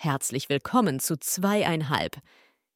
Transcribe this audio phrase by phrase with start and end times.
[0.00, 2.18] Herzlich willkommen zu zweieinhalb.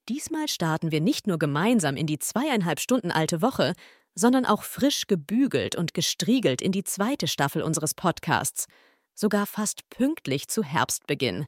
[0.09, 3.75] Diesmal starten wir nicht nur gemeinsam in die zweieinhalb Stunden alte Woche,
[4.17, 8.67] sondern auch frisch gebügelt und gestriegelt in die zweite Staffel unseres Podcasts.
[9.15, 11.47] Sogar fast pünktlich zu Herbstbeginn.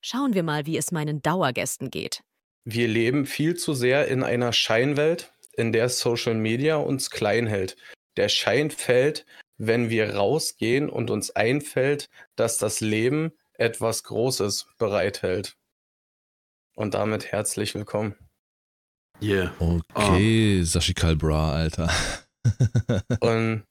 [0.00, 2.22] Schauen wir mal, wie es meinen Dauergästen geht.
[2.64, 7.76] Wir leben viel zu sehr in einer Scheinwelt, in der Social Media uns klein hält.
[8.16, 9.26] Der Schein fällt,
[9.58, 15.56] wenn wir rausgehen und uns einfällt, dass das Leben etwas Großes bereithält.
[16.74, 18.16] Und damit herzlich willkommen.
[19.22, 19.54] Yeah.
[19.58, 20.64] Okay, oh.
[20.64, 21.90] Sashikal Bra, Alter.
[23.20, 23.64] und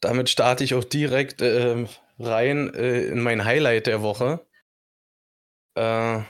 [0.00, 1.86] damit starte ich auch direkt äh,
[2.18, 4.46] rein äh, in mein Highlight der Woche.
[5.74, 6.22] Äh,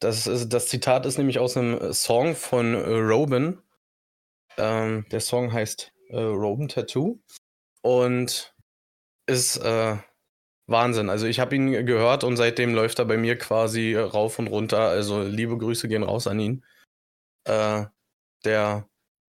[0.00, 3.62] das, ist, das Zitat ist nämlich aus einem Song von äh, Robin.
[4.58, 7.20] Ähm, der Song heißt äh, Robin Tattoo
[7.82, 8.54] und
[9.26, 9.96] ist äh,
[10.66, 11.10] Wahnsinn.
[11.10, 14.88] Also ich habe ihn gehört und seitdem läuft er bei mir quasi rauf und runter.
[14.88, 16.64] Also liebe Grüße gehen raus an ihn.
[17.44, 17.84] Äh,
[18.44, 18.88] der,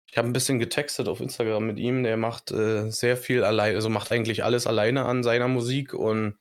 [0.09, 2.03] ich habe ein bisschen getextet auf Instagram mit ihm.
[2.03, 6.38] Der macht äh, sehr viel allein, also macht eigentlich alles alleine an seiner Musik und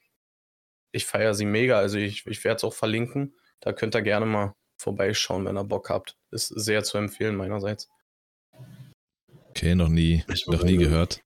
[0.92, 1.78] ich feiere sie mega.
[1.78, 3.34] Also ich, ich werde es auch verlinken.
[3.60, 6.16] Da könnt ihr gerne mal vorbeischauen, wenn ihr Bock habt.
[6.30, 7.88] Ist sehr zu empfehlen meinerseits.
[9.50, 11.22] Okay, noch nie, noch nie gehört.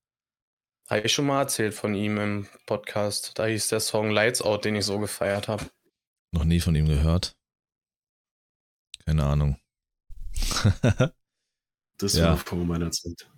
[0.91, 3.39] Habe ich schon mal erzählt von ihm im Podcast.
[3.39, 5.71] Da hieß der Song Lights Out, den ich so gefeiert habe.
[6.33, 7.37] Noch nie von ihm gehört.
[9.07, 9.57] Keine Ahnung.
[11.99, 12.31] das ja.
[12.31, 13.31] war vor meiner Zeit.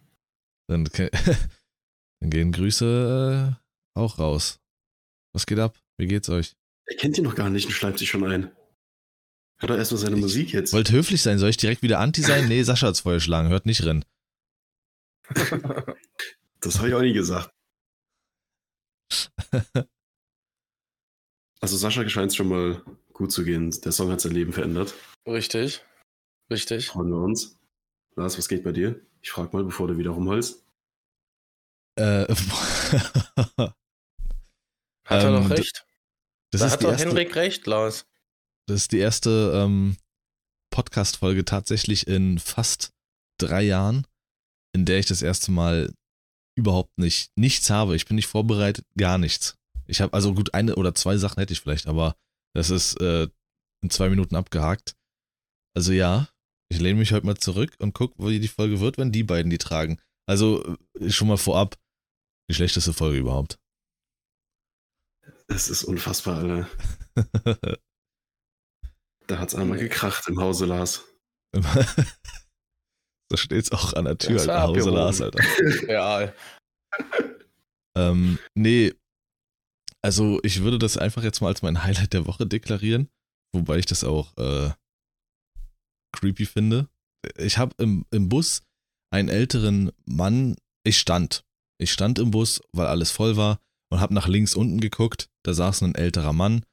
[0.67, 0.85] Dann,
[2.21, 3.55] dann gehen Grüße
[3.95, 4.59] äh, auch raus.
[5.35, 5.79] Was geht ab?
[5.99, 6.57] Wie geht's euch?
[6.87, 8.51] Er kennt ihn noch gar nicht und schreibt sich schon ein.
[9.59, 10.73] Hört doch erstmal seine ich Musik jetzt.
[10.73, 11.39] Wollt höflich sein.
[11.39, 12.49] Soll ich direkt wieder Anti sein?
[12.49, 13.51] Nee, Sascha hat's vorher schlagen.
[13.51, 14.07] Hört nicht rein.
[16.63, 17.53] Das habe ich auch nie gesagt.
[21.61, 22.83] also Sascha scheint es schon mal
[23.13, 23.71] gut zu gehen.
[23.85, 24.95] Der Song hat sein Leben verändert.
[25.27, 25.85] Richtig.
[26.51, 26.87] Richtig.
[26.87, 27.59] Freuen wir uns.
[28.15, 29.05] Lars, was geht bei dir?
[29.23, 30.65] Ich frage mal, bevor du wieder rumholst.
[31.97, 33.75] Äh, hat
[35.09, 35.85] er ähm, doch recht?
[36.51, 38.07] Das da hat doch erste, Henrik recht, Lars.
[38.67, 39.97] Das ist die erste ähm,
[40.71, 42.93] Podcast-Folge tatsächlich in fast
[43.39, 44.07] drei Jahren,
[44.73, 45.93] in der ich das erste Mal
[46.55, 47.97] überhaupt nicht, nichts habe.
[47.97, 49.57] Ich bin nicht vorbereitet, gar nichts.
[49.87, 52.17] Ich habe, also gut, eine oder zwei Sachen hätte ich vielleicht, aber
[52.55, 53.29] das ist äh,
[53.83, 54.95] in zwei Minuten abgehakt.
[55.75, 56.29] Also ja,
[56.71, 59.51] ich lehne mich heute mal zurück und gucke, wie die Folge wird, wenn die beiden
[59.51, 60.01] die tragen.
[60.27, 61.79] Also äh, schon mal vorab,
[62.49, 63.59] die schlechteste Folge überhaupt.
[65.49, 66.69] Es ist unfassbar, Alter.
[69.27, 71.05] da hat's einmal gekracht im Hause Lars.
[73.33, 74.63] Da steht's auch an der Tür, Alter.
[74.63, 75.43] Hause Lars, Alter.
[75.89, 76.31] ja.
[77.97, 78.93] ähm, nee.
[80.03, 83.09] Also, ich würde das einfach jetzt mal als mein Highlight der Woche deklarieren.
[83.55, 84.73] Wobei ich das auch äh,
[86.15, 86.89] creepy finde.
[87.39, 88.65] Ich habe im, im Bus
[89.11, 90.57] einen älteren Mann.
[90.85, 91.43] Ich stand.
[91.81, 93.61] Ich stand im Bus, weil alles voll war
[93.91, 95.31] und habe nach links unten geguckt.
[95.43, 96.67] Da saß ein älterer Mann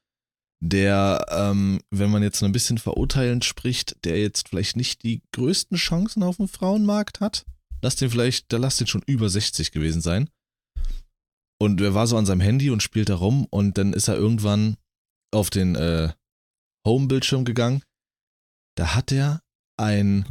[0.61, 5.77] der, ähm, wenn man jetzt ein bisschen verurteilend spricht, der jetzt vielleicht nicht die größten
[5.77, 7.45] Chancen auf dem Frauenmarkt hat.
[7.81, 10.29] Lass den vielleicht, der lass den schon über 60 gewesen sein.
[11.61, 14.77] Und er war so an seinem Handy und spielte rum und dann ist er irgendwann
[15.31, 16.11] auf den äh,
[16.85, 17.83] Home-Bildschirm gegangen.
[18.75, 19.41] Da hat er
[19.77, 20.25] ein,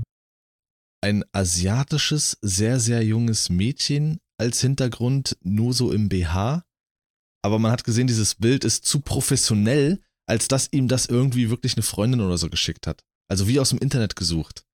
[1.02, 6.64] ein asiatisches, sehr, sehr junges Mädchen als Hintergrund, nur so im BH.
[7.42, 11.74] Aber man hat gesehen, dieses Bild ist zu professionell, als dass ihm das irgendwie wirklich
[11.74, 13.02] eine Freundin oder so geschickt hat.
[13.28, 14.64] Also wie aus dem Internet gesucht.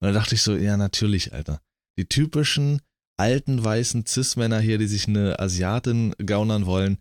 [0.00, 1.60] Und da dachte ich so, ja, natürlich, Alter.
[1.98, 2.82] Die typischen
[3.16, 6.98] alten weißen Cis-Männer hier, die sich eine Asiatin gaunern wollen.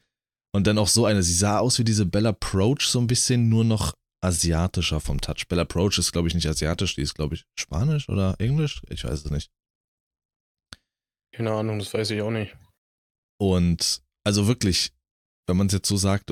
[0.55, 1.23] Und dann auch so eine.
[1.23, 5.47] Sie sah aus wie diese Bella Proach, so ein bisschen nur noch asiatischer vom Touch.
[5.49, 8.83] Bella Proach ist, glaube ich, nicht asiatisch, die ist, glaube ich, Spanisch oder Englisch?
[8.89, 9.51] Ich weiß es nicht.
[11.35, 12.55] Keine Ahnung, das weiß ich auch nicht.
[13.39, 14.93] Und also wirklich,
[15.47, 16.31] wenn man es jetzt so sagt,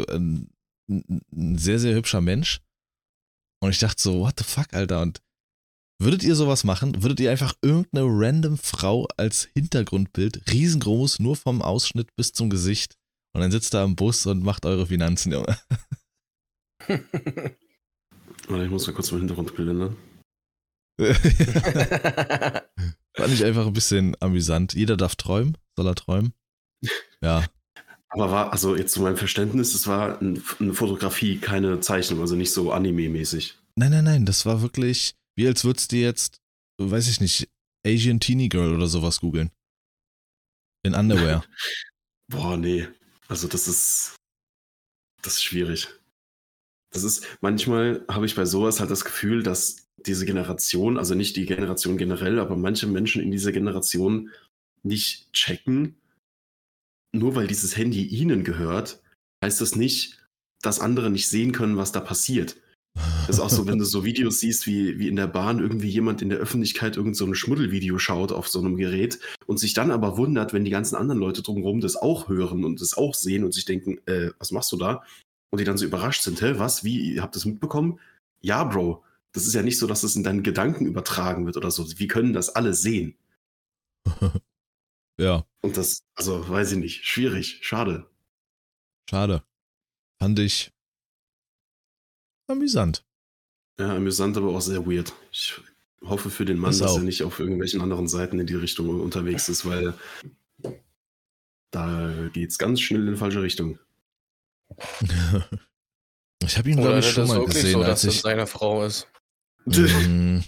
[0.89, 2.61] ein sehr, sehr hübscher Mensch.
[3.63, 5.01] Und ich dachte so, what the fuck, Alter?
[5.01, 5.21] Und
[5.99, 7.03] würdet ihr sowas machen?
[7.03, 12.97] Würdet ihr einfach irgendeine random Frau als Hintergrundbild, riesengroß, nur vom Ausschnitt bis zum Gesicht,
[13.33, 15.57] und dann sitzt da im Bus und macht eure Finanzen, Junge?
[18.47, 19.95] Warte, ich muss mal kurz mein Hintergrundbild ändern.
[23.15, 24.73] Fand ich einfach ein bisschen amüsant.
[24.73, 25.57] Jeder darf träumen.
[25.77, 26.33] Soll er träumen?
[27.21, 27.45] Ja.
[28.11, 32.51] Aber war, also jetzt zu meinem Verständnis, es war eine Fotografie, keine Zeichnung, also nicht
[32.51, 33.55] so Anime-mäßig.
[33.75, 36.41] Nein, nein, nein, das war wirklich, wie als würdest du jetzt,
[36.77, 37.47] weiß ich nicht,
[37.87, 39.49] Asian Teenie Girl oder sowas googeln.
[40.83, 41.45] In Underwear.
[42.27, 42.87] Boah, nee.
[43.29, 44.15] Also das ist,
[45.21, 45.87] das ist schwierig.
[46.91, 51.37] Das ist, manchmal habe ich bei sowas halt das Gefühl, dass diese Generation, also nicht
[51.37, 54.31] die Generation generell, aber manche Menschen in dieser Generation
[54.83, 55.95] nicht checken,
[57.13, 59.01] nur weil dieses Handy ihnen gehört,
[59.43, 60.21] heißt das nicht,
[60.61, 62.57] dass andere nicht sehen können, was da passiert.
[62.93, 65.89] Das ist auch so, wenn du so Videos siehst, wie, wie in der Bahn irgendwie
[65.89, 69.73] jemand in der Öffentlichkeit irgend so ein Schmuddelvideo schaut auf so einem Gerät und sich
[69.73, 73.13] dann aber wundert, wenn die ganzen anderen Leute drumherum das auch hören und das auch
[73.13, 75.03] sehen und sich denken, äh, was machst du da?
[75.51, 77.99] Und die dann so überrascht sind, hä, was, wie, ihr habt das mitbekommen?
[78.41, 79.03] Ja, Bro,
[79.33, 81.85] das ist ja nicht so, dass es in deinen Gedanken übertragen wird oder so.
[81.97, 83.15] Wir können das alle sehen.
[85.19, 85.45] ja.
[85.61, 88.09] Und das, also weiß ich nicht, schwierig, schade.
[89.09, 89.43] Schade.
[90.19, 90.71] Fand ich
[92.47, 93.05] amüsant.
[93.79, 95.13] Ja, amüsant, aber auch sehr weird.
[95.31, 95.59] Ich
[96.03, 96.97] hoffe für den Mann, Das dass auch.
[96.97, 99.93] er nicht auf irgendwelchen anderen Seiten in die Richtung unterwegs ist, weil
[101.71, 103.79] da geht's ganz schnell in die falsche Richtung.
[106.43, 108.21] ich habe ihn, glaube ich, schon mal gesehen, so, als ich.
[108.21, 109.07] seine Frau ist?
[109.65, 110.39] Mm,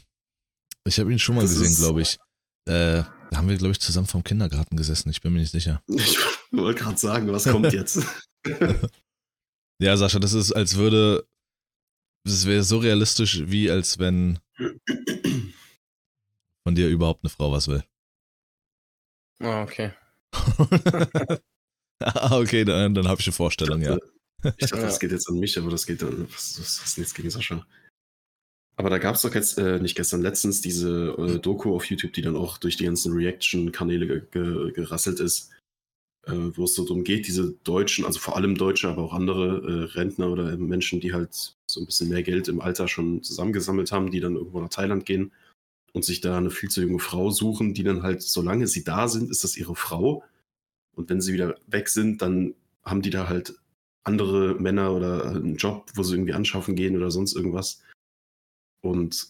[0.86, 2.18] ich habe ihn schon mal Das gesehen, glaube ich.
[2.66, 3.04] Äh,
[3.34, 5.10] da haben wir, glaube ich, zusammen vom Kindergarten gesessen.
[5.10, 5.82] Ich bin mir nicht sicher.
[6.56, 8.00] Ich wollte gerade sagen, was kommt jetzt?
[9.82, 11.28] Ja, Sascha, das ist, als würde.
[12.26, 14.38] Das wäre so realistisch, wie als wenn
[16.64, 17.84] von dir überhaupt eine Frau was will.
[19.40, 19.94] Ah, okay.
[22.00, 23.98] ah, okay, dann, dann habe ich eine Vorstellung, ja.
[24.58, 26.32] Ich dachte, das geht jetzt an mich, aber das geht dann.
[26.32, 27.66] Was, was, was jetzt gegen Sascha?
[28.76, 32.14] Aber da gab es doch jetzt, äh, nicht gestern, letztens diese äh, Doku auf YouTube,
[32.14, 35.52] die dann auch durch die ganzen Reaction-Kanäle ge ge gerasselt ist,
[36.26, 39.90] äh, wo es so darum geht, diese Deutschen, also vor allem Deutsche, aber auch andere
[39.92, 43.92] äh, Rentner oder Menschen, die halt so ein bisschen mehr Geld im Alter schon zusammengesammelt
[43.92, 45.32] haben, die dann irgendwo nach Thailand gehen
[45.92, 49.08] und sich da eine viel zu junge Frau suchen, die dann halt, solange sie da
[49.08, 50.24] sind, ist das ihre Frau.
[50.96, 53.56] Und wenn sie wieder weg sind, dann haben die da halt
[54.04, 57.82] andere Männer oder einen Job, wo sie irgendwie anschaffen gehen oder sonst irgendwas.
[58.84, 59.28] Und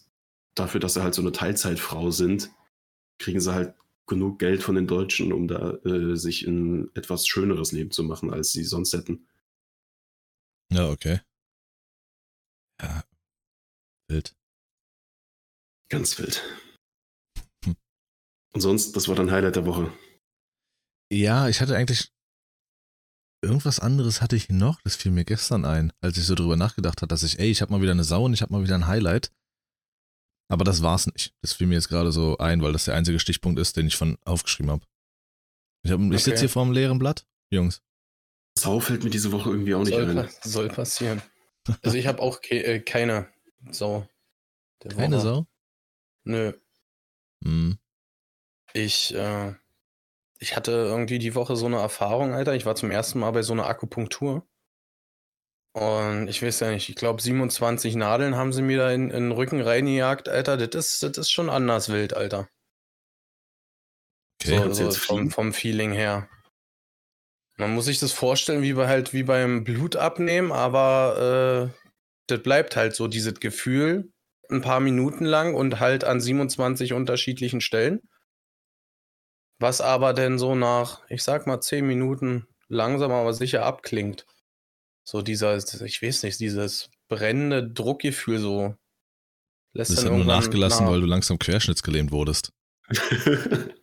[0.55, 2.51] dafür, dass sie halt so eine Teilzeitfrau sind,
[3.19, 3.75] kriegen sie halt
[4.07, 8.31] genug Geld von den Deutschen, um da äh, sich ein etwas schöneres Leben zu machen,
[8.31, 9.27] als sie sonst hätten.
[10.71, 11.21] Ja, okay.
[12.81, 13.03] Ja.
[14.09, 14.35] Wild.
[15.89, 16.43] Ganz wild.
[17.65, 17.75] Hm.
[18.53, 19.93] Und sonst, das war dann Highlight der Woche.
[21.11, 22.11] Ja, ich hatte eigentlich.
[23.43, 27.01] Irgendwas anderes hatte ich noch, das fiel mir gestern ein, als ich so drüber nachgedacht
[27.01, 28.75] habe, dass ich, ey, ich habe mal wieder eine Sau und ich habe mal wieder
[28.75, 29.33] ein Highlight.
[30.49, 31.33] Aber das war's nicht.
[31.41, 33.95] Das fiel mir jetzt gerade so ein, weil das der einzige Stichpunkt ist, den ich
[33.95, 34.85] von aufgeschrieben habe.
[35.83, 36.17] Ich, hab, ich Okay.
[36.17, 37.81] sitze hier vor einem leeren Blatt, Jungs.
[38.57, 40.29] Sau fällt mir diese Woche irgendwie auch nicht Soll, ein.
[40.43, 41.21] soll passieren.
[41.81, 43.27] Also ich habe auch ke äh, keine
[43.71, 44.07] Sau.
[44.83, 45.23] der Keine Woche.
[45.25, 45.47] Sau?
[46.25, 46.53] Nö.
[47.43, 47.77] Hm.
[48.73, 49.53] Ich, äh,
[50.39, 52.53] ich hatte irgendwie die Woche so eine Erfahrung, Alter.
[52.55, 54.45] Ich war zum ersten Mal bei so einer Akupunktur.
[55.73, 59.29] Und ich weiß ja nicht, ich glaube 27 Nadeln haben sie mir da in, in
[59.29, 60.55] den Rücken reingejagt, Alter.
[60.57, 62.47] Das ist, das ist schon anders wild, Alter.
[64.41, 64.57] Okay.
[64.57, 66.29] so, so jetzt vom, vom Feeling her.
[67.57, 71.83] Man muss sich das vorstellen, wie bei halt wie beim Blut abnehmen, aber äh,
[72.27, 74.11] das bleibt halt so, dieses Gefühl,
[74.49, 78.01] ein paar Minuten lang und halt an 27 unterschiedlichen Stellen.
[79.59, 84.25] Was aber denn so nach, ich sag mal, 10 Minuten langsam aber sicher abklingt.
[85.05, 88.75] So dieser, ich weiß nicht, dieses brennende Druckgefühl so.
[89.75, 90.91] Lässt Das dann hat nur nachgelassen, nach.
[90.93, 92.51] weil du langsam querschnittsgelähmt wurdest.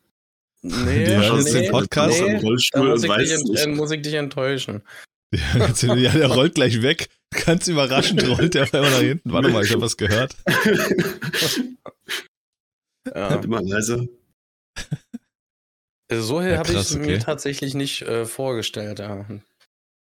[0.62, 3.28] Nee, Die hören jetzt den nee, Podcast nee, im Rollstuhl da muss und ich, weiß
[3.30, 3.64] dich, nicht.
[3.64, 4.82] äh, muss ich dich enttäuschen.
[5.32, 7.08] Ja, jetzt- ja, der rollt gleich weg.
[7.46, 9.32] Ganz überraschend rollt der auf einmal nach hinten.
[9.32, 10.36] Warte mal, ich habe was gehört.
[13.14, 13.36] Ja.
[13.36, 14.08] Immer leise.
[16.10, 17.06] Also so Ja, habe ich es okay.
[17.06, 18.98] mir tatsächlich nicht äh, vorgestellt.
[18.98, 19.24] Ja.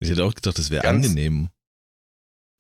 [0.00, 1.50] Ich hätte auch gedacht, das wäre angenehm.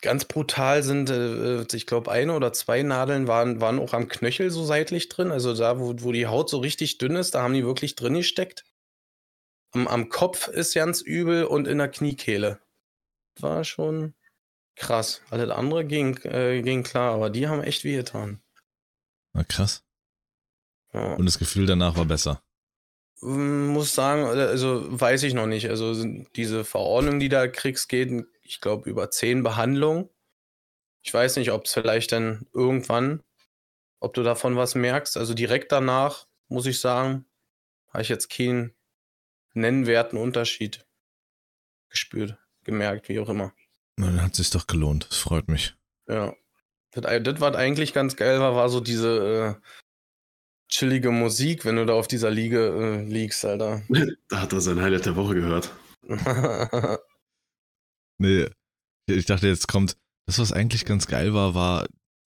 [0.00, 4.50] Ganz brutal sind, äh, ich glaube, eine oder zwei Nadeln waren, waren auch am Knöchel
[4.50, 5.32] so seitlich drin.
[5.32, 8.14] Also da, wo, wo die Haut so richtig dünn ist, da haben die wirklich drin
[8.14, 8.64] gesteckt.
[9.72, 12.60] Am, am Kopf ist ganz übel und in der Kniekehle.
[13.40, 14.14] War schon
[14.76, 15.20] krass.
[15.30, 18.40] Alles andere ging, äh, ging klar, aber die haben echt wehgetan.
[19.32, 19.84] Na krass.
[20.92, 21.14] Ja.
[21.14, 22.42] Und das Gefühl danach war besser.
[23.20, 25.68] Muss sagen, also weiß ich noch nicht.
[25.68, 30.08] Also sind diese Verordnung, die da kriegst, geht, ich glaube, über zehn Behandlungen.
[31.02, 33.22] Ich weiß nicht, ob es vielleicht dann irgendwann,
[33.98, 35.16] ob du davon was merkst.
[35.16, 37.24] Also direkt danach, muss ich sagen,
[37.92, 38.74] habe ich jetzt keinen
[39.54, 40.86] nennwerten Unterschied
[41.88, 43.52] gespürt, gemerkt, wie auch immer.
[43.96, 45.08] Dann hat sich doch gelohnt.
[45.10, 45.74] Das freut mich.
[46.06, 46.34] Ja.
[46.92, 49.68] Das, das, was eigentlich ganz geil war, war so diese äh,
[50.68, 53.82] chillige Musik, wenn du da auf dieser Liege äh, liegst, Alter.
[54.28, 55.70] Da hat er sein Highlight der Woche gehört.
[58.20, 58.48] Nee,
[59.06, 59.96] ich dachte, jetzt kommt,
[60.26, 61.86] Das, was eigentlich ganz geil war, war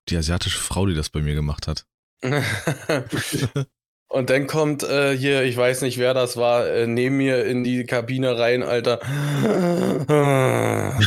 [0.09, 1.87] die asiatische Frau, die das bei mir gemacht hat.
[4.11, 7.63] Und dann kommt äh, hier, ich weiß nicht, wer das war, äh, neben mir in
[7.63, 8.99] die Kabine rein, Alter.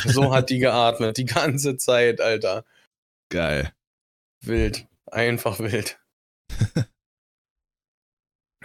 [0.05, 2.63] so hat die geatmet, die ganze Zeit, Alter.
[3.29, 3.73] Geil.
[4.41, 4.87] Wild.
[5.07, 5.99] Einfach wild.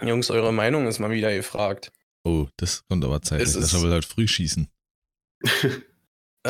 [0.01, 1.91] Jungs, eure Meinung ist mal wieder gefragt.
[2.23, 3.49] Oh, das kommt aber zeitlich.
[3.49, 4.67] Es ist- Das will halt früh schießen.
[5.43, 5.53] Ich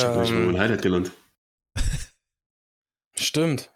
[0.03, 1.11] habe nicht mal mein Ähm, Highlight genannt.
[3.17, 3.71] stimmt.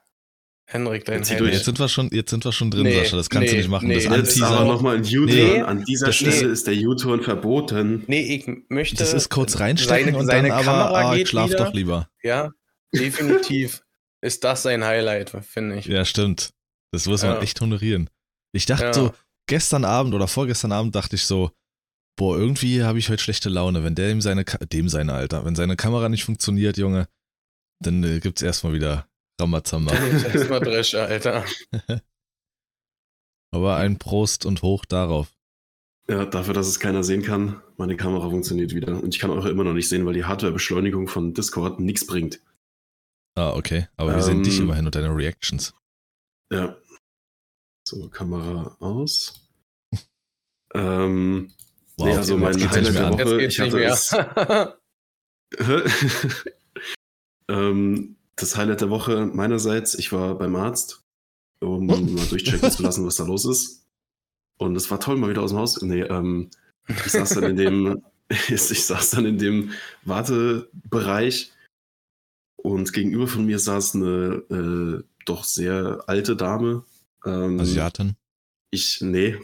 [0.65, 1.31] Henrik, dein Jetzt.
[1.31, 3.17] Jetzt sind wir schon, jetzt sind wir schon drin, Nee, Sascha.
[3.17, 3.89] Das kannst nee, du nicht machen.
[3.89, 5.25] nee, das das Jetzt ist aber nochmal ein U-Turn.
[5.25, 6.51] Nee, An dieser das- Stelle nee.
[6.53, 8.03] ist der U-Turn verboten.
[8.07, 8.95] Nee, ich möchte.
[8.95, 11.65] Das ist kurz reinstecken seine, und seine dann aber, Kamera ah, geht ich schlaf wieder.
[11.65, 12.09] doch lieber.
[12.23, 12.51] Ja,
[12.95, 13.83] definitiv
[14.21, 15.87] ist das sein Highlight, finde ich.
[15.87, 16.53] Ja, stimmt.
[16.93, 17.41] Das muss man Ja.
[17.41, 18.09] echt honorieren.
[18.53, 18.93] Ich dachte Ja.
[18.93, 19.13] so,
[19.51, 21.51] gestern Abend oder vorgestern Abend dachte ich so,
[22.17, 23.83] boah, irgendwie habe ich heute schlechte Laune.
[23.83, 27.09] Wenn der ihm seine, dem seine, Alter, wenn seine Kamera nicht funktioniert, Junge,
[27.83, 29.09] dann äh, gibt's erstmal wieder
[29.41, 29.93] Ramazamba.
[29.93, 31.43] Erstmal Dresche, Alter.
[33.53, 35.35] Aber ein Prost und hoch darauf.
[36.07, 39.03] Ja, dafür, dass es keiner sehen kann, meine Kamera funktioniert wieder.
[39.03, 42.39] Und ich kann eure immer noch nicht sehen, weil die Hardwarebeschleunigung von Discord nichts bringt.
[43.35, 43.89] Ah, okay.
[43.97, 45.73] Aber wir sehen dich Ähm, immerhin und deine Reactions.
[46.53, 46.77] Ja.
[47.85, 49.40] So, Kamera aus.
[50.73, 51.51] Ähm,
[52.01, 53.27] Wow, nee, also mein Highlight mehr der.
[53.27, 53.91] Woche, ich hatte mehr.
[53.91, 54.15] es,
[57.49, 61.03] ähm, das Highlight der Woche meinerseits, ich war beim Arzt,
[61.59, 63.85] um mal durchchecken zu lassen, was da los ist.
[64.57, 65.79] Und es war toll, mal wieder aus dem Haus.
[65.81, 66.49] Nee, ähm,
[66.87, 69.71] ich saß dann in dem, ich saß dann in dem
[70.03, 71.51] Wartebereich
[72.57, 76.83] und gegenüber von mir saß eine äh, doch sehr alte Dame.
[77.25, 78.15] Ähm, Asiatin.
[78.71, 79.37] ich, nee,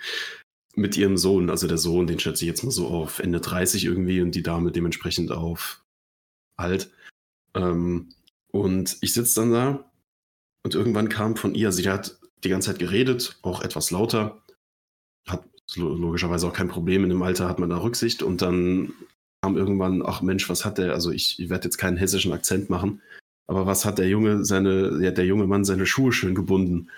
[0.74, 3.84] mit ihrem Sohn, also der Sohn, den schätze ich jetzt mal so auf Ende 30
[3.84, 5.84] irgendwie und die Dame dementsprechend auf
[6.56, 6.90] alt.
[7.54, 8.08] Ähm,
[8.50, 9.90] und ich sitze dann da
[10.64, 14.42] und irgendwann kam von ihr, sie hat die ganze Zeit geredet, auch etwas lauter,
[15.28, 18.92] hat lo- logischerweise auch kein Problem, in dem Alter hat man da Rücksicht und dann
[19.42, 22.70] kam irgendwann, ach Mensch, was hat der, also ich, ich werde jetzt keinen hessischen Akzent
[22.70, 23.02] machen,
[23.46, 26.90] aber was hat der Junge, seine, der junge Mann seine Schuhe schön gebunden?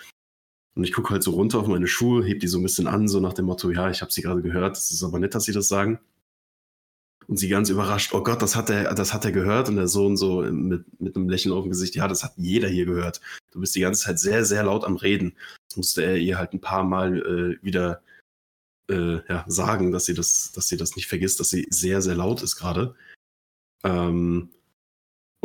[0.74, 3.06] Und ich gucke halt so runter auf meine Schuhe, heb die so ein bisschen an,
[3.06, 5.44] so nach dem Motto, ja, ich habe sie gerade gehört, es ist aber nett, dass
[5.44, 6.00] sie das sagen.
[7.26, 9.68] Und sie ganz überrascht, oh Gott, das hat er, das hat er gehört.
[9.68, 12.68] Und der Sohn so mit, mit einem Lächeln auf dem Gesicht, ja, das hat jeder
[12.68, 13.20] hier gehört.
[13.50, 15.34] Du bist die ganze Zeit sehr, sehr laut am Reden.
[15.68, 18.02] Das musste er ihr halt ein paar Mal äh, wieder
[18.90, 22.14] äh, ja, sagen, dass sie das, dass sie das nicht vergisst, dass sie sehr, sehr
[22.14, 22.94] laut ist gerade.
[23.84, 24.50] Ähm,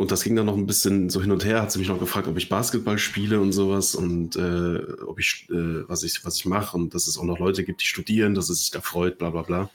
[0.00, 2.00] und das ging dann noch ein bisschen so hin und her, hat sie mich noch
[2.00, 6.36] gefragt, ob ich Basketball spiele und sowas und äh, ob ich, äh, was ich, was
[6.36, 8.80] ich mache und dass es auch noch Leute gibt, die studieren, dass es sich da
[8.80, 9.70] freut, bla bla bla.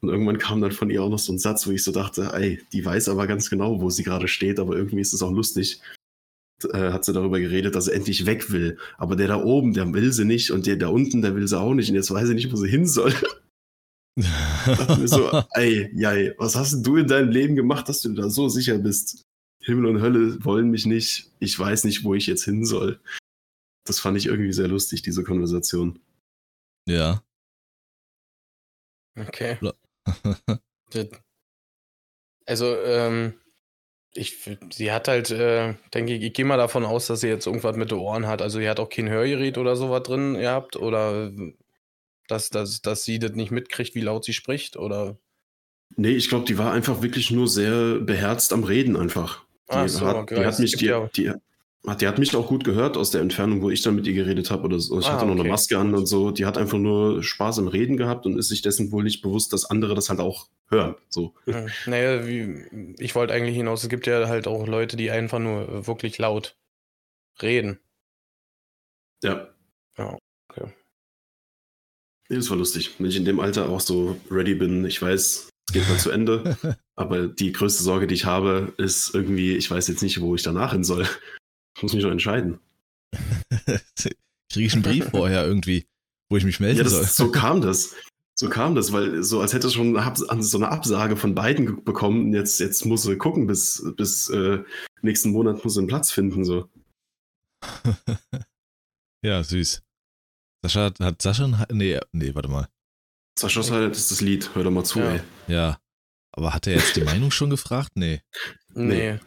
[0.00, 2.30] Und irgendwann kam dann von ihr auch noch so ein Satz, wo ich so dachte,
[2.32, 5.32] ey, die weiß aber ganz genau, wo sie gerade steht, aber irgendwie ist es auch
[5.32, 5.80] lustig.
[6.72, 8.78] Äh, hat sie darüber geredet, dass sie endlich weg will.
[8.96, 11.58] Aber der da oben, der will sie nicht und der da unten, der will sie
[11.58, 13.14] auch nicht und jetzt weiß sie nicht, wo sie hin soll.
[14.66, 18.12] Dachte mir so, ey, jei, was hast denn du in deinem Leben gemacht, dass du
[18.12, 19.24] da so sicher bist?
[19.60, 21.30] Himmel und Hölle wollen mich nicht.
[21.40, 23.00] Ich weiß nicht, wo ich jetzt hin soll.
[23.84, 25.98] Das fand ich irgendwie sehr lustig, diese Konversation.
[26.86, 27.22] ja.
[29.16, 29.58] Okay.
[32.46, 33.34] Also, ähm,
[34.14, 37.46] ich, sie hat halt, äh, denke ich, ich gehe mal davon aus, dass sie jetzt
[37.46, 38.40] irgendwas mit den Ohren hat.
[38.40, 41.30] Also, sie hat auch kein Hörgerät oder sowas drin gehabt oder
[42.30, 45.18] dass, dass, dass sie das nicht mitkriegt, wie laut sie spricht oder.
[45.96, 49.44] Nee, ich glaube, die war einfach wirklich nur sehr beherzt am Reden einfach.
[49.70, 51.30] Die, Ach so, hat, okay, die es hat mich, gibt die, ja- die,
[51.86, 54.12] hat, die hat mich auch gut gehört aus der Entfernung, wo ich dann mit ihr
[54.14, 54.98] geredet habe oder so.
[55.00, 55.40] Ich Ah, hatte noch okay.
[55.42, 56.30] eine Maske an und so.
[56.30, 59.52] Die hat einfach nur Spaß im Reden gehabt und ist sich dessen wohl nicht bewusst,
[59.52, 60.96] dass andere das halt auch hören.
[61.08, 61.34] So.
[61.46, 65.38] Hm, Naja, wie, ich wollte eigentlich hinaus, es gibt ja halt auch Leute, die einfach
[65.38, 66.56] nur wirklich laut
[67.40, 67.78] reden.
[69.22, 69.48] Ja.
[69.96, 70.18] Ja.
[72.28, 72.94] Nee, das war lustig.
[72.98, 76.10] Wenn ich in dem Alter auch so ready bin, ich weiß, es geht mal zu
[76.10, 76.56] Ende.
[76.96, 80.42] Aber die größte Sorge, die ich habe, ist irgendwie, ich weiß jetzt nicht, wo ich
[80.42, 81.06] danach hin soll.
[81.76, 82.58] Ich muss mich noch entscheiden.
[84.50, 85.86] Kriege ich einen Brief vorher irgendwie,
[86.28, 87.00] wo ich mich melden Ja, soll?
[87.02, 87.94] das, so kam das.
[88.34, 89.98] So kam das, weil so als hätte es schon
[90.42, 92.32] so eine Absage von beiden bekommen.
[92.32, 94.62] Jetzt, jetzt muss sie gucken, bis, bis äh,
[95.02, 96.44] nächsten Monat muss sie einen Platz finden.
[96.44, 96.68] So.
[99.24, 99.82] ja, süß.
[100.62, 102.68] Sascha hat, hat Sascha ein, nee, nee, warte mal.
[103.38, 105.12] Sascha Highlight ist das Lied, hör doch mal zu, Ja.
[105.12, 105.20] ey.
[105.46, 105.80] Ja.
[106.32, 107.92] Aber hat er jetzt die Meinung schon gefragt?
[107.94, 108.20] Nee.
[108.74, 109.18] Nee,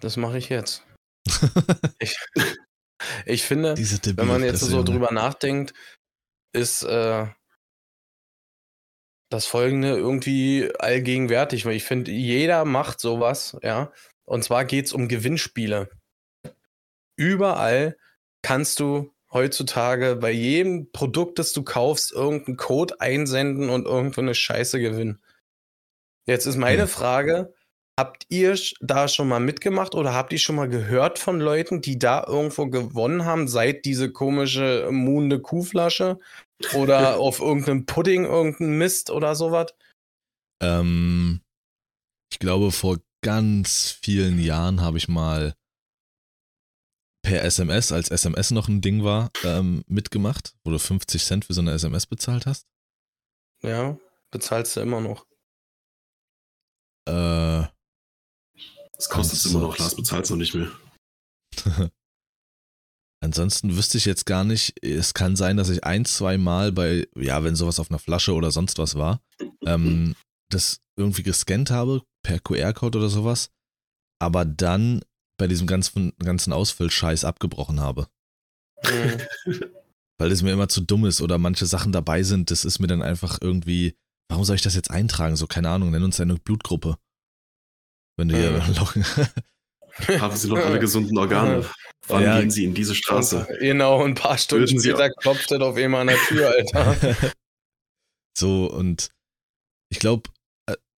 [0.00, 0.84] das mache ich jetzt.
[1.98, 2.16] Ich,
[3.26, 5.74] ich finde, Diese wenn man jetzt so drüber nachdenkt,
[6.52, 7.26] ist äh,
[9.28, 13.92] das folgende irgendwie allgegenwärtig, weil ich finde, jeder macht sowas, ja.
[14.24, 15.90] Und zwar geht es um Gewinnspiele.
[17.16, 17.96] Überall
[18.42, 24.34] kannst du heutzutage bei jedem Produkt, das du kaufst, irgendeinen Code einsenden und irgendwo eine
[24.34, 25.20] Scheiße gewinnen.
[26.26, 26.86] Jetzt ist meine.
[26.86, 27.54] Frage,
[27.98, 31.98] habt ihr da schon mal mitgemacht oder habt ihr schon mal gehört von Leuten, die
[31.98, 36.18] da irgendwo gewonnen haben, seit diese komische Munde Kuhflasche
[36.74, 39.74] oder auf irgendeinem Pudding irgendein Mist oder sowas?
[40.62, 41.40] Ähm,
[42.32, 45.54] ich glaube, vor ganz vielen Jahren habe ich mal
[47.22, 51.54] per SMS, als SMS noch ein Ding war, ähm, mitgemacht, wo du 50 Cent für
[51.54, 52.66] so eine SMS bezahlt hast.
[53.62, 53.96] Ja,
[54.30, 55.24] bezahlst du immer noch.
[57.08, 57.66] Äh,
[58.96, 60.70] Das kostet es immer noch, Lars bezahlt es noch nicht mehr.
[63.22, 67.06] ansonsten wüsste ich jetzt gar nicht, es kann sein, dass ich ein, zwei Mal bei,
[67.16, 69.22] ja, wenn sowas auf einer Flasche oder sonst was war,
[69.64, 70.14] ähm,
[70.50, 73.50] das irgendwie gescannt habe, per QR-Code oder sowas,
[74.20, 75.02] aber dann
[75.38, 78.08] bei diesem ganzen, ganzen Ausfüllscheiß abgebrochen habe.
[78.84, 79.20] Mhm.
[80.18, 82.86] Weil es mir immer zu dumm ist oder manche Sachen dabei sind, das ist mir
[82.86, 83.96] dann einfach irgendwie,
[84.28, 85.36] warum soll ich das jetzt eintragen?
[85.36, 86.96] So, keine Ahnung, nenn uns deine Blutgruppe.
[88.16, 88.74] Wenn du hier Mhm.
[88.78, 89.04] locken.
[90.20, 91.68] Haben Sie noch alle gesunden Organe?
[92.08, 92.40] Wann Ja.
[92.40, 93.46] gehen Sie in diese Straße?
[93.46, 96.48] Und, genau, ein paar Stunden Würden Sie später klopft es auf einmal an der Tür,
[96.50, 97.34] Alter.
[98.36, 99.10] so, und
[99.90, 100.30] ich glaube,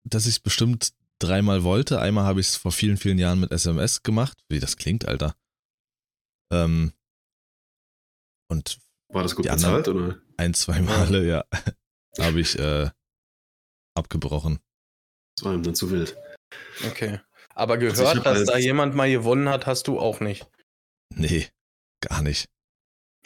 [0.03, 1.99] dass ich es bestimmt dreimal wollte.
[1.99, 4.37] Einmal habe ich es vor vielen, vielen Jahren mit SMS gemacht.
[4.49, 5.35] Wie das klingt, Alter.
[6.51, 6.93] Ähm,
[8.49, 8.77] und
[9.09, 10.19] War das gut bezahlt oder?
[10.37, 11.43] ein, zwei Male, ja,
[12.19, 12.89] habe ich äh,
[13.95, 14.59] abgebrochen.
[15.35, 16.15] Das war ihm dann zu wild.
[16.85, 17.19] Okay.
[17.55, 20.47] Aber Also gehört, hab dass als- da jemand mal gewonnen hat, hast du auch nicht.
[21.15, 21.47] Nee,
[22.01, 22.49] gar nicht.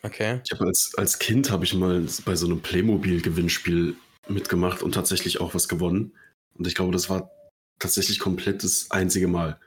[0.04, 0.42] Okay.
[0.46, 3.96] Ich habe als, als Kind habe ich mal bei so einem Playmobil-Gewinnspiel
[4.28, 6.16] mitgemacht und tatsächlich auch was gewonnen.
[6.54, 7.32] Und ich glaube, das war
[7.80, 9.60] tatsächlich komplett das einzige Mal.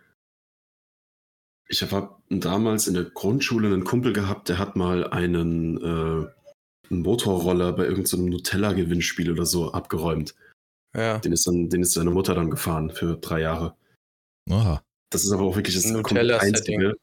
[1.68, 6.26] Ich habe damals in der Grundschule einen Kumpel gehabt, der hat mal einen, äh,
[6.90, 10.34] einen Motorroller bei irgendeinem so Nutella-Gewinnspiel oder so abgeräumt.
[10.96, 11.18] Ja.
[11.18, 13.76] Den ist dann, den ist seine Mutter dann gefahren für drei Jahre.
[14.50, 14.82] Oha.
[15.10, 16.54] Das ist aber auch wirklich das Nutella-Setting.
[16.54, 16.94] einzige.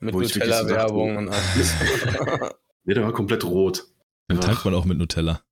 [0.00, 1.74] Mit Wo ich wirklich so Nutella-Werbung und alles.
[2.84, 3.86] Nee, der war komplett rot.
[4.30, 5.42] Den tankt man auch mit Nutella.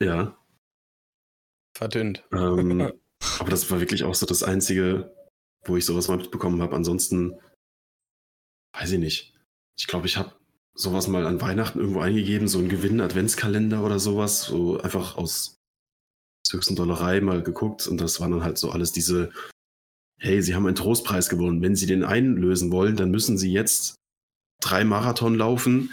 [0.00, 0.36] Ja.
[1.76, 2.24] Verdünnt.
[2.32, 2.92] Ähm,
[3.38, 5.14] aber das war wirklich auch so das Einzige,
[5.64, 6.76] wo ich sowas mal mitbekommen habe.
[6.76, 7.38] Ansonsten,
[8.74, 9.34] weiß ich nicht.
[9.78, 10.32] Ich glaube, ich habe
[10.74, 15.56] sowas mal an Weihnachten irgendwo eingegeben, so einen Gewinn-Adventskalender oder sowas, so einfach aus
[16.50, 19.32] höchsten Dollerei mal geguckt und das waren dann halt so alles diese,
[20.20, 21.62] hey, Sie haben einen Trostpreis gewonnen.
[21.62, 23.96] Wenn Sie den einlösen wollen, dann müssen Sie jetzt
[24.60, 25.92] drei Marathon laufen,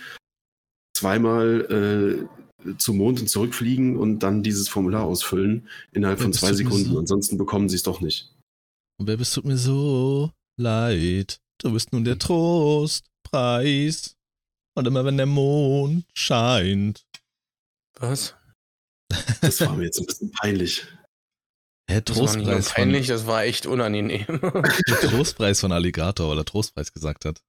[0.96, 2.43] zweimal äh,
[2.78, 6.90] zum Mond und zurückfliegen und dann dieses Formular ausfüllen innerhalb Ja, von zwei Sekunden.
[6.92, 8.30] so- Ansonsten bekommen Sie es doch nicht.
[9.00, 11.40] Und wer bist tut mir so leid?
[11.60, 14.16] Du bist nun der Trostpreis.
[14.76, 17.04] Und immer wenn der Mond scheint.
[18.00, 18.36] Was?
[19.42, 20.88] Das war mir jetzt ein bisschen peinlich.
[21.90, 24.26] Hä, Das war nicht nur Trostpreis von, peinlich, das war echt unangenehm.
[25.02, 27.42] Trostpreis von Alligator, weil er Trostpreis gesagt hat.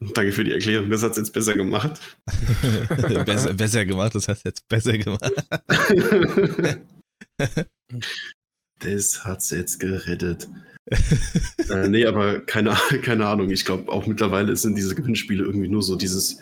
[0.00, 2.00] Danke für die Erklärung, das hat es jetzt besser gemacht.
[3.26, 5.30] besser, besser gemacht, das heißt jetzt besser gemacht.
[8.78, 10.48] das hat's jetzt gerettet.
[11.68, 12.70] äh, nee, aber keine,
[13.02, 13.50] keine Ahnung.
[13.50, 16.38] Ich glaube, auch mittlerweile sind diese Gewinnspiele irgendwie nur so dieses,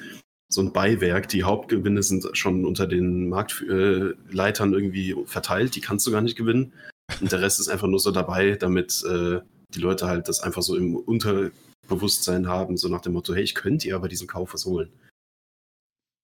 [0.48, 1.28] so ein Beiwerk.
[1.28, 5.74] Die Hauptgewinne sind schon unter den Marktleitern irgendwie verteilt.
[5.74, 6.72] Die kannst du gar nicht gewinnen.
[7.20, 9.40] Und der Rest ist einfach nur so dabei, damit äh,
[9.74, 10.94] die Leute halt das einfach so im
[11.88, 14.92] Unterbewusstsein haben, so nach dem Motto, hey, ich könnte dir aber diesen Kauf was holen.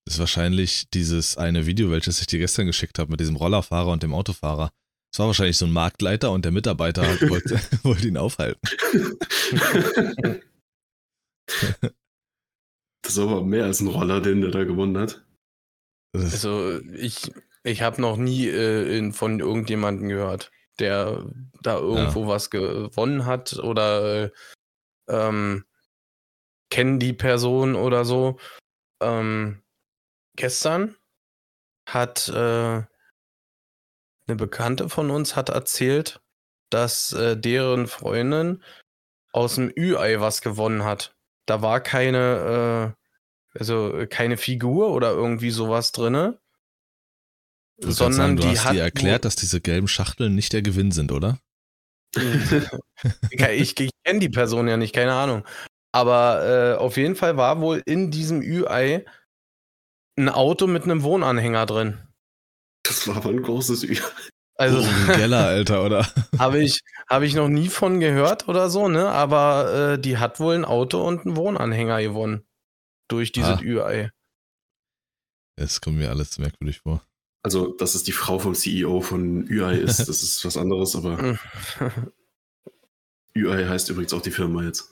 [0.05, 3.91] Das ist wahrscheinlich dieses eine Video, welches ich dir gestern geschickt habe mit diesem Rollerfahrer
[3.91, 4.71] und dem Autofahrer.
[5.11, 8.61] Das war wahrscheinlich so ein Marktleiter und der Mitarbeiter wollte, wollte ihn aufhalten.
[13.03, 15.25] Das war aber mehr als ein Roller, den der da gewonnen hat.
[16.13, 21.25] Also ich, ich habe noch nie äh, in, von irgendjemandem gehört, der
[21.63, 24.31] da irgendwo was gewonnen hat oder äh,
[25.09, 25.65] ähm,
[26.71, 28.39] kennen die Person oder so.
[29.01, 29.63] Ähm,
[30.37, 30.97] gestern
[31.87, 32.83] hat äh,
[34.27, 36.21] eine Bekannte von uns hat erzählt,
[36.71, 38.63] dass äh, deren Freundin
[39.33, 41.15] aus dem Ü-Ei was gewonnen hat.
[41.47, 42.95] Da war keine,
[43.55, 46.41] äh, also keine Figur oder irgendwie sowas drinne.
[47.79, 50.93] Sondern sagen, du die hast hat dir erklärt, dass diese gelben Schachteln nicht der Gewinn
[50.93, 51.41] sind, oder?
[53.31, 55.45] ich, ich kenne die Person ja nicht, keine Ahnung.
[55.93, 59.05] Aber äh, auf jeden Fall war wohl in diesem Ü-Ei
[60.19, 61.99] ein Auto mit einem Wohnanhänger drin.
[62.85, 63.97] Das war aber ein großes Ü.
[64.57, 66.07] Also, Uri Geller, Alter, oder?
[66.39, 69.09] habe ich, hab ich noch nie von gehört oder so, ne?
[69.09, 72.45] Aber äh, die hat wohl ein Auto und einen Wohnanhänger gewonnen.
[73.09, 73.63] Durch dieses Ah.
[73.63, 74.11] Ü-Ei.
[75.57, 77.03] Es kommt mir alles merkwürdig vor.
[77.45, 81.39] Also, dass es die Frau vom CEO von UI ist, das ist was anderes, aber.
[83.37, 84.91] UI heißt übrigens auch die Firma jetzt.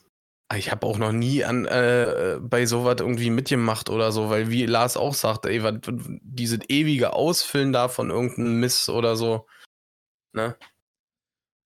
[0.55, 4.67] Ich habe auch noch nie an äh, bei sowas irgendwie mitgemacht oder so, weil wie
[4.67, 9.47] Lars auch sagt, ey, was, dieses ewige Ausfüllen da von irgendeinem Miss oder so,
[10.35, 10.57] ne?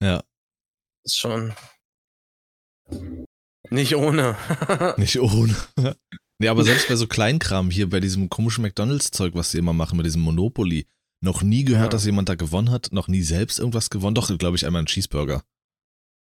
[0.00, 0.22] Ja,
[1.02, 1.52] Ist schon
[3.70, 4.36] nicht ohne.
[4.96, 5.56] nicht ohne.
[6.38, 9.96] Nee, aber selbst bei so Kleinkram hier, bei diesem komischen McDonalds-Zeug, was sie immer machen,
[9.96, 10.86] mit diesem Monopoly,
[11.22, 11.90] noch nie gehört, Ja.
[11.90, 14.14] dass jemand da gewonnen hat, noch nie selbst irgendwas gewonnen.
[14.14, 15.42] Doch, glaube ich, einmal einen Cheeseburger.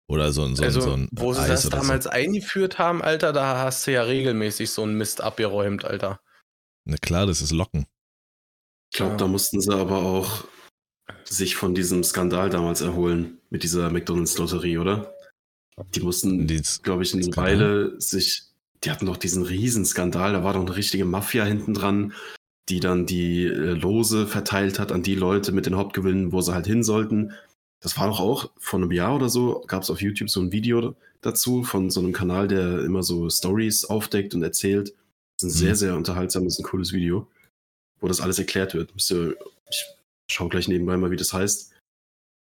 [0.08, 2.78] Oder so ein, so ein, also, so ein wo sie Eis das oder damals eingeführt
[2.78, 6.20] haben, Alter, da hast du ja regelmäßig so einen Mist abgeräumt, Alter.
[6.84, 6.90] So.
[6.90, 7.86] Na klar, das ist Locken.
[8.92, 9.16] Ich glaube, Ja.
[9.18, 10.44] da mussten sie aber auch
[11.24, 15.14] sich von diesem Skandal damals erholen mit dieser McDonalds-Lotterie, oder?
[15.94, 16.46] Die mussten,
[16.82, 17.34] glaube ich, eine?
[17.36, 18.42] Weile sich.
[18.84, 22.12] Die hatten doch diesen Riesenskandal, da war doch eine richtige Mafia hinten dran,
[22.68, 26.52] die dann die äh, Lose verteilt hat an die Leute mit den Hauptgewinnen, wo sie
[26.54, 27.32] halt hin sollten.
[27.80, 30.52] Das war doch auch vor einem Jahr oder so, gab es auf YouTube so ein
[30.52, 34.94] Video dazu von so einem Kanal, der immer so Stories aufdeckt und erzählt.
[35.38, 35.66] Das ist ein Mhm.
[35.66, 37.28] sehr, sehr unterhaltsames, ein cooles Video,
[38.00, 38.94] wo das alles erklärt wird.
[38.94, 39.36] Müsst ihr,
[39.70, 39.84] ich
[40.30, 41.72] schau gleich nebenbei mal, wie das heißt.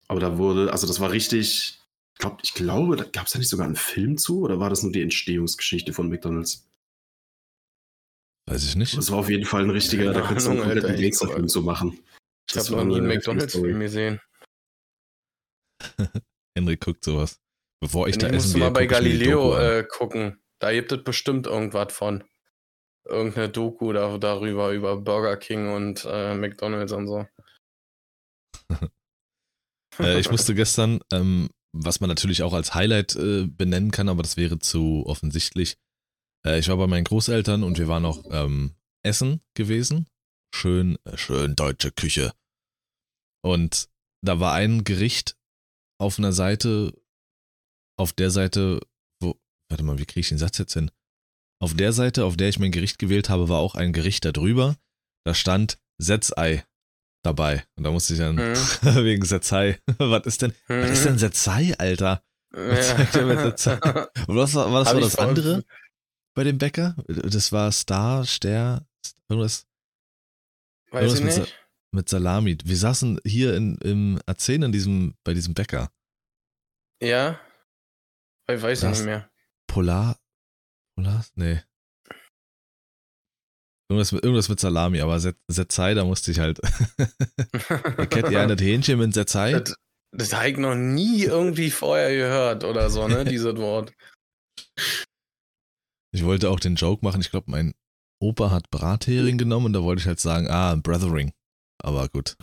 [0.08, 1.80] Aber da wurde, also das war richtig, ich,
[2.18, 4.84] glaub, ich glaube, da gab es da nicht sogar einen Film zu oder war das
[4.84, 6.68] nur die Entstehungsgeschichte von McDonalds?
[8.48, 8.98] weiß ich nicht.
[8.98, 11.62] Das war auf jeden Fall ein richtiger, da Keine könntest du einen kompletten Gangsterfilm so
[11.62, 12.00] machen.
[12.50, 14.22] Ich habe noch nie einen McDonalds-Film gesehen.
[16.58, 17.40] Henrik guckt sowas.
[17.82, 20.40] Bevor ich da ich essen musste gehe, mal bei Galileo äh, gucken.
[20.60, 22.24] Da gibt es bestimmt irgendwas von.
[23.08, 27.26] Irgendeine Doku da, darüber, über Burger King und äh, McDonalds und so.
[29.98, 34.24] Äh, ich musste gestern, ähm, was man natürlich auch als Highlight äh, benennen kann, aber
[34.24, 35.78] das wäre zu offensichtlich.
[36.46, 40.08] Äh, ich war bei meinen Großeltern und wir waren noch ähm, essen gewesen.
[40.54, 42.34] Schön, äh, schön deutsche Küche.
[43.44, 43.90] Und
[44.24, 45.36] da war ein Gericht
[46.00, 46.94] auf einer Seite,
[48.00, 48.80] auf der Seite,
[49.22, 50.92] wo, warte mal, wie kriege ich den Satz jetzt hin?
[51.62, 54.78] Auf der Seite, auf der ich mein Gericht gewählt habe, war auch ein Gericht darüber.
[55.26, 56.66] Da stand Setzei
[57.26, 57.66] dabei.
[57.76, 58.56] Und da musste ich dann Mhm.
[59.06, 59.80] wegen Setzei.
[59.98, 62.24] Was ist denn, was ist denn Setzei, Alter?
[62.52, 62.98] Was Ja.
[62.98, 64.28] sagt mit?
[64.28, 65.64] Und was war, was war das andere
[66.36, 66.96] bei dem Bäcker?
[67.08, 68.86] Das war Star, Ster,
[69.30, 69.66] irgendwas
[70.92, 71.60] Weiß Irgendwas ich mit nicht.
[71.92, 72.58] mit Salami.
[72.64, 75.92] Wir saßen hier in, im A10 in diesem, bei diesem Bäcker.
[77.02, 77.40] Ja?
[78.48, 79.30] Ich weiß Das- nicht mehr.
[79.68, 80.18] Polar,
[80.96, 81.26] Polar?
[81.36, 81.62] Nee.
[83.90, 86.60] Irgendwas mit, irgendwas mit Salami, aber Set- Setzei, da musste ich halt.
[88.10, 89.52] Kennt ihr das Hähnchen mit Setzei?
[89.60, 89.76] Das,
[90.12, 93.26] das habe ich noch nie irgendwie vorher gehört oder so, ne?
[93.26, 93.94] Dieses Wort.
[96.12, 97.22] Ich wollte auch den Joke machen.
[97.22, 97.74] Ich glaube, mein
[98.20, 101.32] Opa hat Brathering genommen und da wollte ich halt sagen, ah, Brothering.
[101.84, 102.36] Aber gut.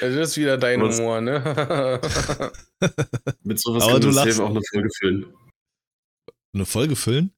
[0.00, 2.00] Das ist wieder dein Humor, ne?
[3.42, 4.32] Mit sowas Aber können du lachst.
[4.34, 5.26] safe auch eine Folge füllen.
[6.54, 7.32] Eine Folge füllen?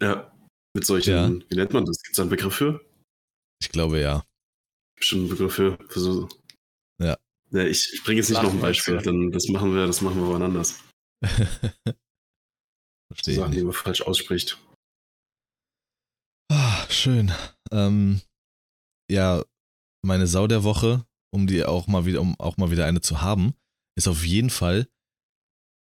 [0.00, 0.32] Ja.
[0.74, 1.30] Mit solchen, Ja.
[1.50, 2.02] wie nennt man das?
[2.02, 2.84] Gibt es da einen Begriff für?
[3.60, 4.24] Ich glaube ja.
[4.96, 6.28] Bestimmt einen Begriff für, für so.
[7.00, 7.18] Ja.
[7.50, 10.00] Ja, ich, ich bringe jetzt nicht noch ein Lachen Beispiel, dann das machen wir, das
[10.00, 10.80] machen wir wann anders.
[13.12, 14.58] Verstehe ich Sachen, die man falsch ausspricht.
[16.50, 17.32] Ah, schön.
[17.70, 18.20] Ähm,
[19.10, 19.44] ja,
[20.02, 23.20] meine Sau der Woche, um die auch mal wieder, um auch mal wieder eine zu
[23.20, 23.54] haben,
[23.96, 24.88] ist auf jeden Fall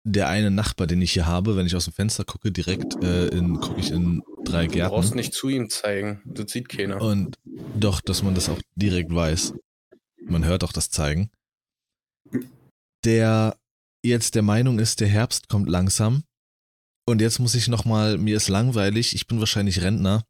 [0.05, 3.29] der eine Nachbar, den ich hier habe, wenn ich aus dem Fenster gucke, direkt äh,
[3.59, 5.17] gucke ich in drei Du brauchst Gärten.
[5.17, 6.21] nicht zu ihm zeigen.
[6.25, 7.01] Das sieht keiner.
[7.01, 7.37] Und
[7.75, 9.55] doch, dass man das auch direkt weiß.
[10.21, 11.31] Man hört auch das Zeigen.
[13.03, 13.57] Der
[14.03, 16.23] jetzt der Meinung ist, der Herbst kommt langsam.
[17.07, 20.23] Und jetzt muss ich nochmal, mir ist langweilig, ich bin wahrscheinlich Rentner.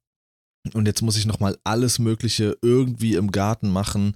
[0.73, 4.15] Und jetzt muss ich nochmal alles Mögliche irgendwie im Garten machen,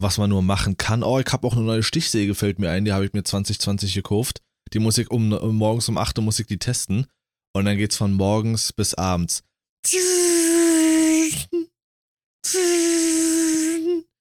[0.00, 1.04] was man nur machen kann.
[1.04, 3.94] Oh, ich habe auch eine neue Stichsäge, fällt mir ein, die habe ich mir 2020
[3.94, 4.42] gekauft.
[4.72, 7.06] Die muss ich um, morgens um 8 Uhr muss ich die testen.
[7.54, 9.42] Und dann geht's von morgens bis abends.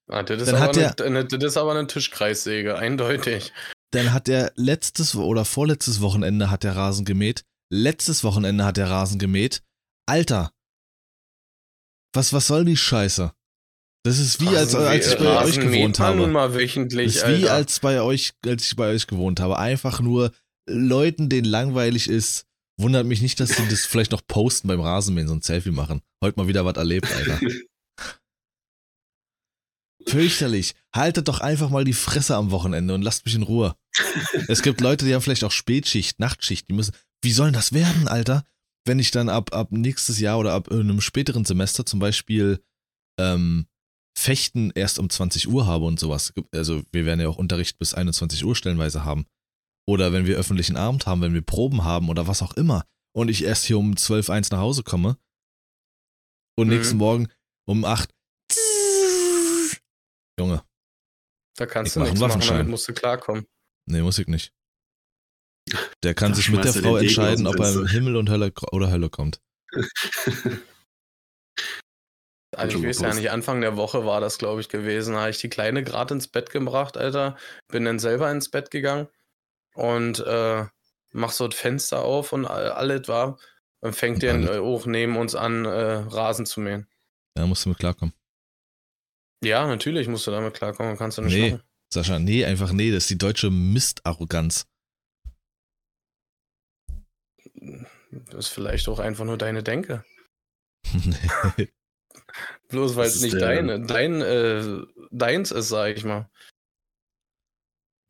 [0.07, 3.51] Ah, das, ist Dann aber hat der- eine, das ist aber eine Tischkreissäge, eindeutig.
[3.91, 7.43] Dann hat er letztes oder vorletztes Wochenende hat der Rasen gemäht.
[7.71, 9.63] Letztes Wochenende hat der Rasen gemäht.
[10.07, 10.51] Alter.
[12.13, 13.33] Was, was soll die Scheiße?
[14.05, 16.27] Das ist wie als, Rasen- als ich bei euch gewohnt habe.
[16.27, 19.57] mal wöchentlich, Das ist wie als bei euch, als ich bei euch gewohnt habe.
[19.57, 20.31] Einfach nur
[20.69, 22.45] Leuten, denen langweilig ist.
[22.79, 26.01] Wundert mich nicht, dass sie das vielleicht noch posten beim Rasenmähen, so ein Selfie machen.
[26.23, 27.39] Heute mal wieder was erlebt, Alter.
[30.07, 30.75] Fürchterlich.
[30.93, 33.75] Haltet doch einfach mal die Fresse am Wochenende und lasst mich in Ruhe.
[34.47, 36.93] es gibt Leute, die haben vielleicht auch Spätschicht, Nachtschicht, die müssen.
[37.23, 38.45] Wie soll das werden, Alter?
[38.85, 42.59] Wenn ich dann ab, ab nächstes Jahr oder ab einem späteren Semester zum Beispiel
[43.19, 43.65] ähm,
[44.17, 46.33] Fechten erst um 20 Uhr habe und sowas.
[46.51, 49.25] Also wir werden ja auch Unterricht bis 21 Uhr stellenweise haben.
[49.87, 52.85] Oder wenn wir öffentlichen Abend haben, wenn wir Proben haben oder was auch immer.
[53.15, 55.17] Und ich erst hier um 12, 1 nach Hause komme.
[56.57, 56.73] Und mhm.
[56.73, 57.27] nächsten Morgen
[57.67, 58.09] um 8.
[60.39, 60.63] Junge.
[61.57, 63.45] Da kannst du nichts machen, damit musst du klarkommen.
[63.85, 64.51] Nee, muss ich nicht.
[66.03, 68.91] Der kann da sich mit der Frau entscheiden, ob er im Himmel und Hölle oder
[68.91, 69.41] Hölle kommt.
[72.55, 75.13] Also ich weiß ja nicht, Anfang der Woche war das, glaube ich, gewesen.
[75.13, 77.37] Da habe ich die Kleine gerade ins Bett gebracht, Alter.
[77.67, 79.07] Bin dann selber ins Bett gegangen
[79.73, 80.65] und äh,
[81.11, 83.37] mach so das Fenster auf und alles war.
[83.81, 86.87] Dann fängt äh, auch neben uns an, äh, Rasen zu mähen.
[87.37, 88.13] Ja, musst du mit klarkommen.
[89.43, 91.63] Ja, natürlich musst du damit klarkommen, kannst du nicht nee, machen.
[91.93, 94.65] Sascha, nee, einfach nee, das ist die deutsche Mistarroganz.
[98.11, 100.03] Das ist vielleicht auch einfach nur deine Denke.
[101.57, 101.69] nee.
[102.69, 106.29] Bloß weil es nicht deine, dein, äh, deins ist, sag ich mal.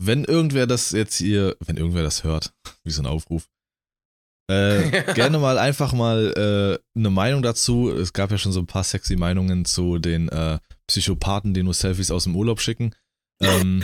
[0.02, 3.48] Wenn irgendwer das jetzt hier, wenn irgendwer das hört, wie so ein Aufruf,
[4.50, 7.90] äh, gerne mal einfach mal äh, eine Meinung dazu.
[7.92, 11.74] Es gab ja schon so ein paar sexy Meinungen zu den äh, Psychopathen, die nur
[11.74, 12.94] Selfies aus dem Urlaub schicken.
[13.42, 13.84] Ähm,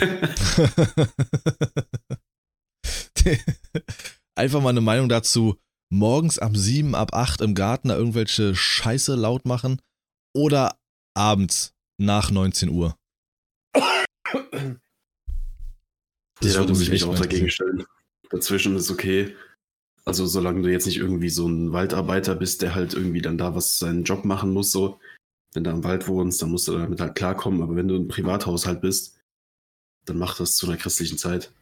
[4.34, 5.56] einfach mal eine Meinung dazu.
[5.90, 9.82] Morgens ab 7, ab 8 im Garten da irgendwelche Scheiße laut machen
[10.34, 10.78] oder
[11.14, 12.96] abends nach 19 Uhr.
[16.40, 17.84] Das ja, würde mich echt auch dagegen stellen.
[18.30, 19.36] Dazwischen ist okay.
[20.04, 23.54] Also solange du jetzt nicht irgendwie so ein Waldarbeiter bist, der halt irgendwie dann da
[23.54, 24.98] was seinen Job machen muss, so.
[25.54, 27.62] Wenn du im Wald wohnst, dann musst du damit halt klarkommen.
[27.62, 29.20] Aber wenn du ein Privathaushalt bist,
[30.06, 31.52] dann mach das zu einer christlichen Zeit.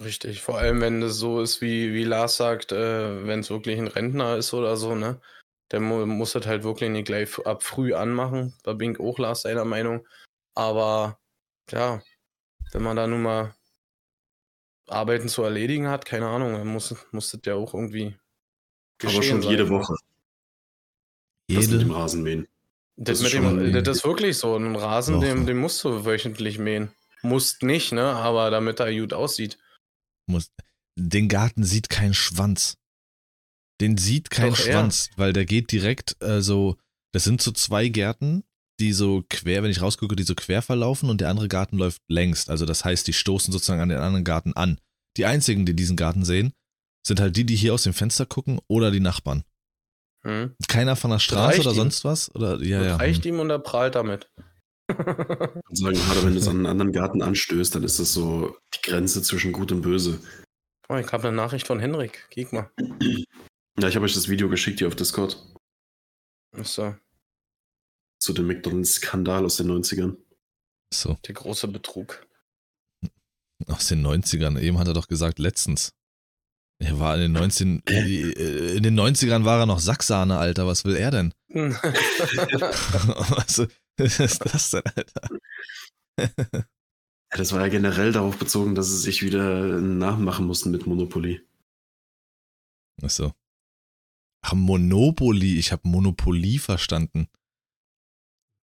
[0.00, 3.78] Richtig, vor allem wenn es so ist, wie, wie Lars sagt, äh, wenn es wirklich
[3.78, 5.20] ein Rentner ist oder so, ne?
[5.72, 8.54] Der mu muss das halt wirklich nicht gleich ab früh anmachen.
[8.62, 10.06] Da bin ich auch Lars seiner Meinung.
[10.54, 11.18] Aber
[11.70, 12.02] ja,
[12.72, 13.54] wenn man da nun mal
[14.86, 18.14] Arbeiten zu erledigen hat, keine Ahnung, dann muss, muss das ja auch irgendwie.
[19.02, 19.94] Aber schon jede Woche.
[21.48, 21.62] Jede?
[21.62, 22.48] Das mit dem Rasenmähen.
[22.96, 24.54] Das, das, ist, dem, das ist wirklich so.
[24.54, 26.92] Ein Rasen, den, den musst du wöchentlich mähen.
[27.22, 28.04] Musst nicht, ne?
[28.04, 29.58] Aber damit er gut aussieht.
[30.26, 30.50] Muss.
[30.94, 32.76] Den Garten sieht kein Schwanz.
[33.82, 35.18] Den sieht kein Doch, Schwanz, er.
[35.18, 36.76] weil der geht direkt, also,
[37.12, 38.44] das sind so zwei Gärten,
[38.80, 42.00] die so quer, wenn ich rausgucke, die so quer verlaufen und der andere Garten läuft
[42.08, 42.48] längst.
[42.48, 44.80] Also das heißt, die stoßen sozusagen an den anderen Garten an.
[45.16, 46.52] Die einzigen, die diesen Garten sehen,
[47.06, 49.44] sind halt die, die hier aus dem Fenster gucken oder die Nachbarn.
[50.24, 50.54] Hm.
[50.68, 51.76] Keiner von der Straße oder ihm.
[51.76, 52.34] sonst was?
[52.34, 52.96] Oder, ja, ja.
[52.96, 53.34] Reicht hm.
[53.34, 54.30] ihm und er prahlt damit.
[54.88, 54.96] Ich
[55.78, 58.90] sagen, gerade wenn du es an einen anderen Garten anstößt, dann ist das so die
[58.90, 60.20] Grenze zwischen Gut und Böse.
[60.88, 62.26] Oh, ich habe eine Nachricht von Henrik.
[62.30, 62.70] Geh mal.
[63.78, 65.36] Ja, ich habe euch das Video geschickt hier auf Discord.
[66.56, 66.94] Achso.
[68.20, 70.16] Zu dem McDonalds-Skandal aus den 90ern.
[70.92, 71.16] So.
[71.26, 72.26] Der große Betrug.
[73.66, 74.60] Aus den 90ern.
[74.60, 75.94] Eben hat er doch gesagt, letztens.
[76.78, 80.66] Er war in den 19, äh, in den 90ern war er noch Sacksahne, Alter.
[80.66, 81.32] Was will er denn?
[81.48, 83.58] was
[83.96, 85.28] ist das denn, Alter?
[86.18, 86.28] ja,
[87.30, 90.86] das war ja generell darauf bezogen, dass sie sich wieder einen Namen machen mussten mit
[90.86, 91.40] Monopoly.
[93.02, 93.32] Ach so.
[94.42, 95.58] Ach, Monopoly.
[95.58, 97.28] Ich habe Monopoly verstanden.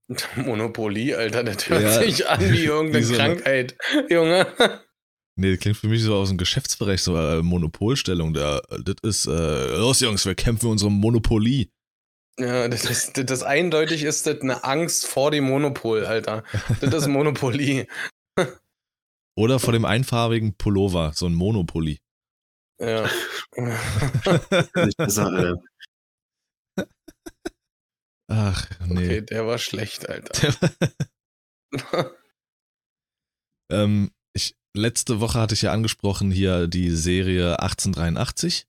[0.35, 1.99] Monopoly, Alter, das hört ja.
[1.99, 3.77] sich an wie irgendeine so Krankheit,
[4.09, 4.47] Junge.
[5.35, 8.33] Nee, das klingt für mich so aus dem Geschäftsbereich, so äh, Monopolstellung.
[8.33, 11.71] Da, das ist, äh, los Jungs, wir kämpfen für unsere Monopoly.
[12.37, 16.43] Ja, das ist, das, das eindeutig ist das eine Angst vor dem Monopol, Alter.
[16.79, 17.87] Das ist Monopoly.
[19.35, 21.99] Oder vor dem einfarbigen Pullover, so ein Monopoly.
[22.79, 23.09] Ja.
[23.55, 25.61] Nicht besser, Alter.
[28.29, 29.05] Ach, nee.
[29.05, 30.55] Okay, der war schlecht, Alter.
[33.71, 38.67] ähm, ich, letzte Woche hatte ich ja angesprochen hier die Serie 1883.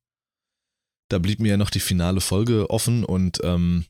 [1.11, 3.87] Da blieb mir ja noch die finale Folge offen und ähm,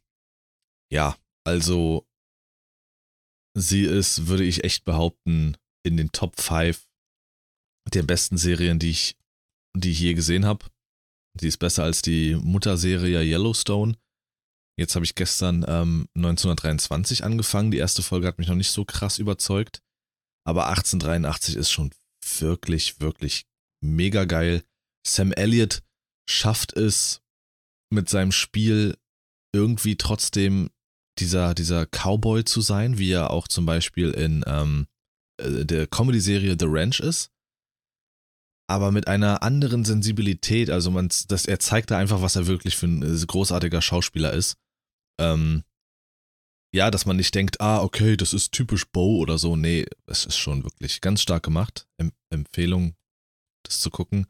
[0.93, 2.07] ja, also
[3.57, 6.87] sie ist, würde ich echt behaupten, in den Top 5
[7.95, 9.17] der besten Serien, die ich
[9.77, 10.67] die ich je gesehen habe.
[11.41, 13.97] Die ist besser als die Mutterserie Yellowstone.
[14.81, 17.71] Jetzt habe ich gestern ähm, 1923 angefangen.
[17.71, 19.83] Die erste Folge hat mich noch nicht so krass überzeugt.
[20.47, 21.91] Aber 1883 ist schon
[22.39, 23.45] wirklich, wirklich
[23.85, 24.63] mega geil.
[25.07, 25.83] Sam Elliott
[26.27, 27.21] schafft es
[27.93, 28.97] mit seinem Spiel
[29.55, 30.71] irgendwie trotzdem
[31.19, 34.87] dieser, dieser Cowboy zu sein, wie er auch zum Beispiel in ähm,
[35.43, 37.31] äh, der Comedy-Serie The Ranch ist.
[38.67, 40.71] Aber mit einer anderen Sensibilität.
[40.71, 44.33] Also man, das, er zeigt da einfach, was er wirklich für ein äh, großartiger Schauspieler
[44.33, 44.57] ist.
[45.21, 45.65] Ähm,
[46.75, 49.57] ja, dass man nicht denkt, ah, okay, das ist typisch Bo oder so.
[49.57, 51.89] Nee, es ist schon wirklich ganz stark gemacht.
[51.99, 52.95] Em Empfehlung,
[53.65, 54.27] das zu gucken.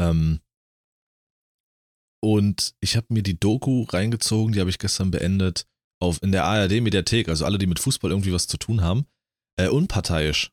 [0.00, 0.40] Ähm,
[2.20, 5.66] und ich habe mir die Doku reingezogen, die habe ich gestern beendet,
[6.00, 9.06] auf, in der ARD-Mediathek, also alle, die mit Fußball irgendwie was zu tun haben.
[9.56, 10.52] Äh, unparteiisch.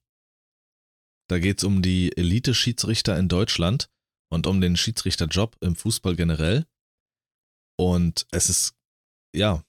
[1.29, 3.89] Da geht es um die Elite-Schiedsrichter in Deutschland
[4.31, 6.65] und um den Schiedsrichterjob im Fußball generell.
[7.77, 8.75] Und es ist,
[9.36, 9.63] ja,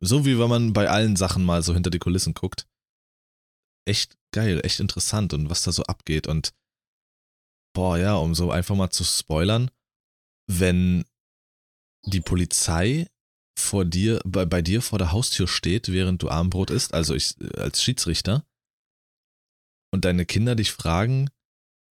[0.00, 2.66] so wie wenn man bei allen Sachen mal so hinter die Kulissen guckt.
[3.86, 6.26] Echt geil, echt interessant und was da so abgeht.
[6.26, 6.54] Und
[7.74, 9.70] boah, ja, um so einfach mal zu spoilern,
[10.46, 11.04] wenn
[12.06, 13.08] die Polizei
[13.58, 17.34] vor dir, bei, bei dir vor der Haustür steht, während du Armbrot isst, also ich
[17.56, 18.44] als Schiedsrichter,
[19.90, 21.30] und deine Kinder dich fragen,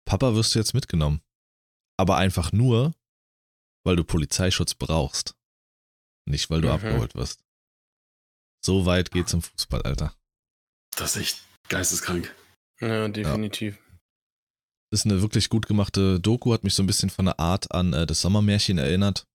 [0.06, 1.22] Papa, wirst du jetzt mitgenommen?
[1.98, 2.94] Aber einfach nur,
[3.86, 5.36] weil du Polizeischutz brauchst.
[6.26, 6.74] Nicht, weil du mhm.
[6.76, 7.44] abgeholt wirst.
[8.64, 10.16] So weit geht's im Fußball, Alter.
[10.96, 12.34] Das ist echt geisteskrank.
[12.80, 13.76] Ja, definitiv.
[13.76, 13.82] Ja.
[14.92, 17.94] Ist eine wirklich gut gemachte Doku, hat mich so ein bisschen von der Art an
[17.94, 19.28] äh, das Sommermärchen erinnert.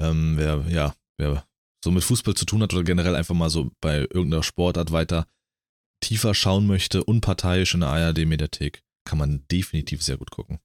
[0.00, 1.48] Ähm, wer, ja, wer
[1.84, 5.26] so mit Fußball zu tun hat oder generell einfach mal so bei irgendeiner Sportart weiter
[6.00, 10.58] tiefer schauen möchte, unparteiisch in der ARD-Mediathek, kann man definitiv sehr gut gucken.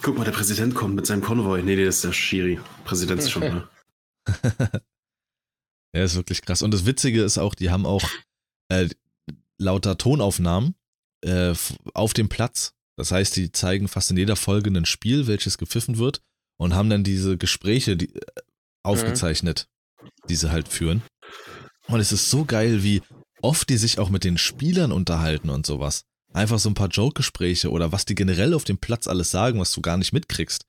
[0.00, 1.62] Guck mal, der Präsident kommt mit seinem Konvoi.
[1.62, 2.60] Nee, nee, das ist der Schiri.
[2.84, 3.68] Präsident ist schon mal.
[5.94, 6.62] ja, ist wirklich krass.
[6.62, 8.08] Und das Witzige ist auch, die haben auch
[8.68, 8.88] äh,
[9.58, 10.74] lauter Tonaufnahmen
[11.22, 11.54] äh,
[11.94, 12.74] auf dem Platz.
[12.96, 16.20] Das heißt, die zeigen fast in jeder Folge ein Spiel, welches gepfiffen wird
[16.58, 18.20] und haben dann diese Gespräche die, äh,
[18.82, 19.68] aufgezeichnet,
[20.02, 20.08] mhm.
[20.28, 21.02] die sie halt führen.
[21.86, 23.02] Und es ist so geil, wie
[23.40, 26.04] oft die sich auch mit den Spielern unterhalten und sowas.
[26.32, 29.72] Einfach so ein paar Joke-Gespräche oder was die generell auf dem Platz alles sagen, was
[29.72, 30.66] du gar nicht mitkriegst.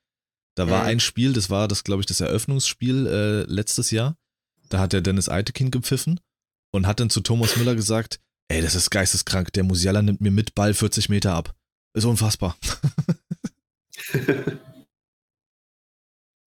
[0.55, 0.89] Da war mhm.
[0.89, 4.17] ein Spiel, das war das, glaube ich, das Eröffnungsspiel äh, letztes Jahr.
[4.69, 6.19] Da hat der Dennis Eitekin gepfiffen
[6.71, 10.31] und hat dann zu Thomas Müller gesagt, ey, das ist geisteskrank, der Musiala nimmt mir
[10.31, 11.55] mit Ball 40 Meter ab.
[11.93, 12.57] Ist unfassbar.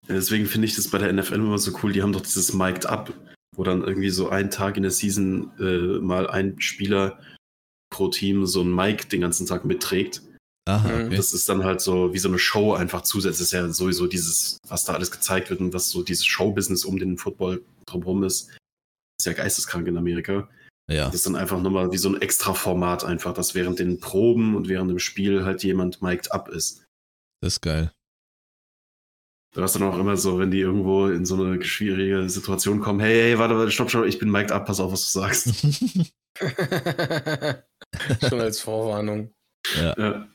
[0.06, 1.92] Deswegen finde ich das bei der NFL immer so cool.
[1.92, 3.12] Die haben doch dieses Mic'd Up
[3.56, 7.18] wo dann irgendwie so einen Tag in der Season äh, mal ein Spieler
[7.90, 10.22] pro Team so ein Mic den ganzen Tag mitträgt.
[10.66, 11.06] Aha, mhm.
[11.06, 11.16] okay.
[11.16, 13.38] Das ist dann halt so wie so eine Show einfach zusätzlich.
[13.38, 16.84] Das ist ja sowieso dieses, was da alles gezeigt wird und was so dieses Showbusiness
[16.84, 18.50] um den Football drumherum ist,
[19.18, 20.48] ist ja geisteskrank in Amerika.
[20.90, 21.06] Ja.
[21.06, 24.56] Das ist dann einfach nochmal wie so ein extra Format einfach, dass während den Proben
[24.56, 26.84] und während dem Spiel halt jemand mic'd up ist.
[27.40, 27.92] Das ist geil.
[29.54, 33.00] Du hast dann auch immer so, wenn die irgendwo in so eine schwierige Situation kommen,
[33.00, 35.46] hey, hey, warte, warte, stopp, stopp, ich bin mic'd up, pass auf, was du sagst.
[38.28, 39.32] Schon als Vorwarnung.
[39.76, 39.94] Ja.
[39.96, 40.28] ja.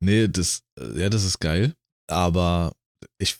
[0.00, 1.74] Nee, das, ja, das ist geil.
[2.10, 2.74] Aber
[3.18, 3.38] ich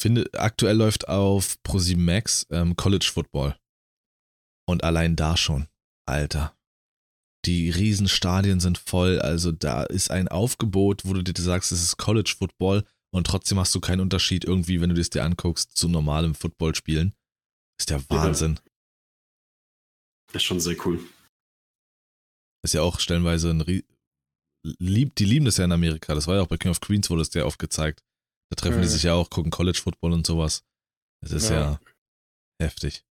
[0.00, 3.56] finde, aktuell läuft auf Pro7 Max ähm, College Football.
[4.66, 5.68] Und allein da schon,
[6.06, 6.56] Alter.
[7.44, 11.98] Die Riesenstadien sind voll, also da ist ein Aufgebot, wo du dir sagst, es ist
[11.98, 15.88] College Football und trotzdem hast du keinen Unterschied irgendwie, wenn du das dir anguckst, zu
[15.88, 17.14] normalem Footballspielen.
[17.78, 18.54] Ist der Wahnsinn.
[18.54, 18.70] Ja.
[20.32, 20.98] Das ist schon sehr cool.
[22.64, 23.60] Ist ja auch stellenweise ein
[24.64, 26.14] Rie Lieb, die lieben das ja in Amerika.
[26.14, 28.02] Das war ja auch bei King of Queens, wurde das sehr oft gezeigt.
[28.50, 28.82] Da treffen mhm.
[28.82, 30.64] die sich ja auch, gucken College Football und sowas.
[31.22, 31.80] Das ist ja, ja
[32.60, 33.04] heftig.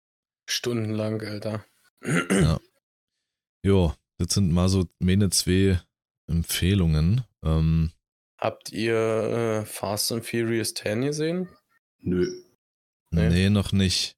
[0.49, 1.65] Stundenlang, Alter.
[2.03, 2.59] Ja.
[3.63, 5.79] Jo, das sind mal so meine zwei
[6.27, 7.23] Empfehlungen.
[7.43, 7.91] Ähm,
[8.39, 11.49] Habt ihr äh, Fast and Furious 10 gesehen?
[11.99, 12.25] Nö.
[13.11, 14.17] Nee, nee noch nicht.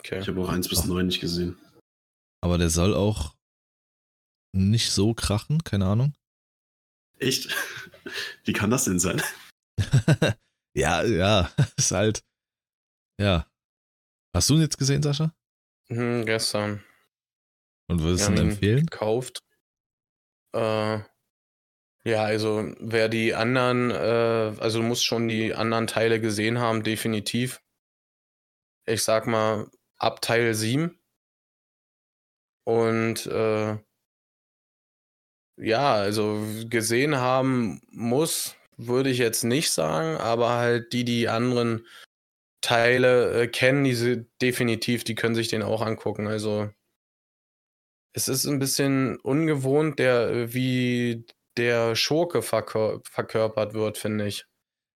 [0.00, 0.20] Okay.
[0.20, 0.86] Ich habe auch 1 bis Ach.
[0.86, 1.56] 9 nicht gesehen.
[2.40, 3.36] Aber der soll auch
[4.52, 6.14] nicht so krachen, keine Ahnung.
[7.18, 7.48] Echt?
[8.44, 9.22] Wie kann das denn sein?
[10.74, 12.22] ja, ja, ist halt.
[13.20, 13.50] Ja.
[14.34, 15.34] Hast du ihn jetzt gesehen, Sascha?
[15.88, 16.84] Hm, gestern.
[17.88, 18.86] Und würdest du ihn empfehlen?
[18.86, 19.38] Gekauft.
[20.54, 21.00] Äh,
[22.04, 26.82] ja, also wer die anderen, äh, also du musst schon die anderen Teile gesehen haben,
[26.82, 27.62] definitiv.
[28.86, 30.98] Ich sag mal ab Teil 7.
[32.64, 33.78] Und äh,
[35.56, 41.86] ja, also gesehen haben muss, würde ich jetzt nicht sagen, aber halt die, die anderen
[42.60, 46.26] Teile äh, kennen, diese definitiv, die können sich den auch angucken.
[46.26, 46.70] Also
[48.12, 51.24] es ist ein bisschen ungewohnt, der, wie
[51.56, 54.46] der Schurke verkör verkörpert wird, finde ich.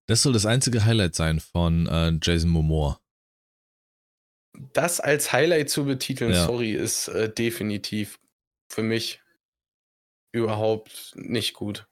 [0.06, 2.98] Das soll das einzige Highlight sein von äh, Jason Momoa.
[4.74, 6.44] das als Highlight zu betiteln, Ja.
[6.46, 8.18] sorry, ist äh, definitiv
[8.68, 9.22] für mich
[10.32, 11.86] überhaupt nicht gut.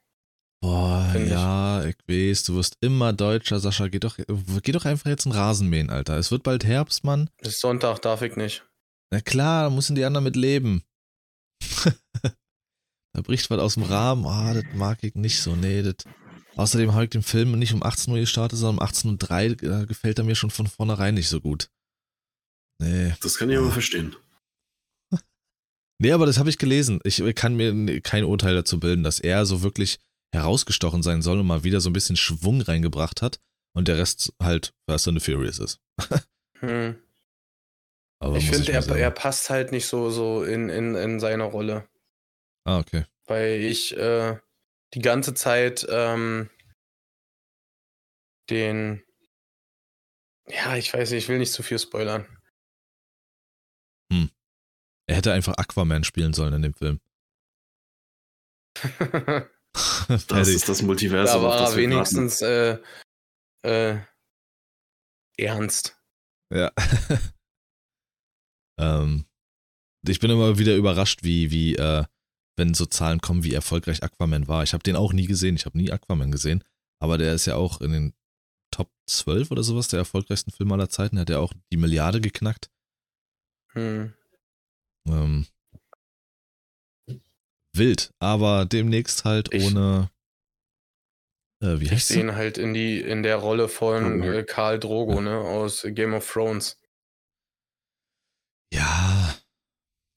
[0.60, 1.30] Boah, Find ich.
[1.32, 3.86] ja, ich weiß, du wirst immer deutscher, Sascha.
[3.88, 4.18] Geh doch,
[4.62, 6.16] geh doch einfach jetzt einen Rasen mähen, Alter.
[6.16, 7.30] Es wird bald Herbst, Mann.
[7.40, 8.64] Bis Sonntag darf ich nicht.
[9.10, 10.82] Na klar, da müssen die anderen mit leben.
[11.84, 14.26] da bricht was aus dem Rahmen.
[14.26, 15.54] Ah, das mag ich nicht so.
[15.54, 15.96] Nee, das.
[16.56, 19.70] Außerdem habe ich den Film nicht um 18 Uhr gestartet, sondern um 18.03 Uhr.
[19.70, 21.70] Da gefällt er mir schon von vornherein nicht so gut.
[22.80, 23.14] Nee.
[23.22, 24.16] Das kann ich aber verstehen.
[26.00, 27.00] Nee, aber das habe ich gelesen.
[27.04, 29.98] Ich kann mir kein Urteil dazu bilden, dass er so wirklich
[30.32, 33.40] herausgestochen sein soll und mal wieder so ein bisschen Schwung reingebracht hat
[33.74, 35.80] und der Rest halt Fast and the Furious ist.
[36.60, 37.00] Hm.
[38.18, 41.88] Aber ich finde, er, er passt halt nicht so, so in, in, in seine Rolle.
[42.64, 43.04] Ah, okay.
[43.26, 44.36] Weil ich äh,
[44.92, 46.50] die ganze Zeit ähm,
[48.50, 49.04] den.
[50.48, 52.26] Ja, ich weiß nicht, ich will nicht zu viel spoilern.
[55.08, 57.00] Er hätte einfach Aquaman spielen sollen in dem Film.
[60.26, 62.78] Das ist das da Multiversum, auf war das wenigstens äh,
[63.62, 63.98] äh,
[65.36, 65.96] ernst.
[66.52, 66.72] Ja.
[68.80, 69.26] ähm,
[70.06, 72.04] ich bin immer wieder überrascht, wie, wie, äh,
[72.56, 74.62] wenn so Zahlen kommen, wie erfolgreich Aquaman war.
[74.62, 75.54] Ich habe den auch nie gesehen.
[75.54, 76.64] Ich habe nie Aquaman gesehen.
[76.98, 78.14] Aber der ist ja auch in den
[78.72, 81.18] Top 12 oder sowas der erfolgreichsten Filme aller Zeiten.
[81.18, 82.70] Hat er auch die Milliarde geknackt.
[83.72, 84.14] Hm.
[85.08, 85.46] Ähm,
[87.74, 90.10] wild, aber demnächst halt Ich- ohne.
[91.62, 94.78] Äh, wie Ich heißt sehe ihn halt in, die, in der Rolle von äh, Karl
[94.78, 96.78] Drogo, ne, aus Game of Thrones.
[98.72, 99.34] Ja,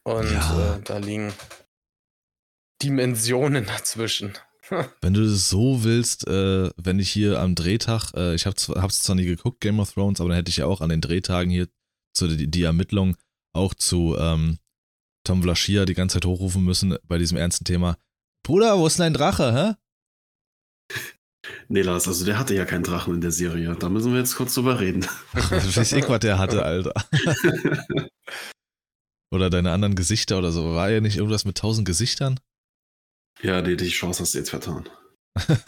[0.04, 0.76] Und Ja.
[0.78, 1.34] äh, da liegen
[2.82, 4.38] Dimensionen dazwischen.
[5.02, 9.04] Wenn du das so willst, äh, wenn ich hier am Drehtag, äh, ich habe hab's
[9.04, 11.52] zwar nie geguckt, Game of Thrones, aber dann hätte ich ja auch an den Drehtagen
[11.52, 11.68] hier
[12.14, 13.18] zu die, die Ermittlung
[13.54, 14.60] auch zu ähm,
[15.24, 17.97] Tom Vlaschia die ganze Zeit hochrufen müssen bei diesem ernsten Thema.
[18.43, 19.76] Bruder, wo ist denn dein Drache, hä?
[21.67, 23.76] Nee, Lars, also der hatte ja keinen Drachen in der Serie.
[23.76, 25.05] Da müssen wir jetzt kurz drüber reden.
[25.34, 26.93] Weiß ich, was der hatte, Alter.
[29.32, 30.76] Oder deine anderen Gesichter oder so.
[30.76, 32.39] War ja nicht irgendwas mit tausend Gesichtern?
[33.41, 34.89] ja, nee, die Chance hast du jetzt vertan.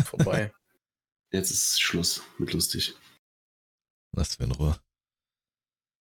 [0.05, 0.51] Vorbei.
[1.31, 2.93] Jetzt ist Schluss mit lustig.
[4.15, 4.77] Lass mir in Ruhe.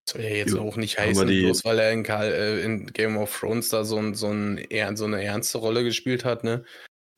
[0.08, 3.16] Soll ja jetzt auch nicht heißen, die- bloß weil er in, Karl, äh, in Game
[3.16, 6.64] of Thrones da so, ein, so, ein, so eine ernste Rolle gespielt hat, ne?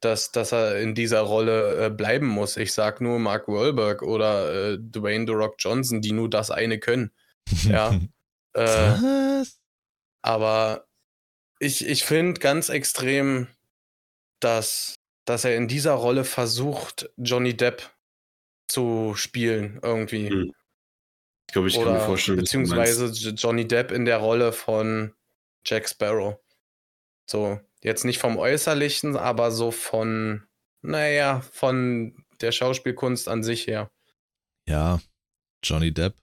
[0.01, 2.59] Dass, dass er in dieser Rolle äh, bleiben muss.
[2.59, 6.79] Ich sag nur Mark Wahlberg oder äh, Dwayne The Rock Johnson, die nur das eine
[6.79, 7.11] können.
[7.65, 7.99] Ja.
[8.57, 9.59] Äh, Was?
[10.23, 10.87] aber
[11.59, 13.49] ich, ich finde ganz extrem,
[14.39, 17.91] dass, dass er in dieser Rolle versucht, Johnny Depp
[18.69, 20.29] zu spielen irgendwie.
[20.29, 20.53] Hm,
[21.47, 25.15] Ich glaube, ich kann mir Oder vorstellen, beziehungsweise Johnny Depp in der Rolle von
[25.65, 26.39] Jack Sparrow.
[27.27, 30.47] So, jetzt nicht vom Äußerlichen, aber so von,
[30.83, 33.91] naja, von der Schauspielkunst an sich her.
[34.67, 35.01] Ja,
[35.63, 36.15] Johnny Depp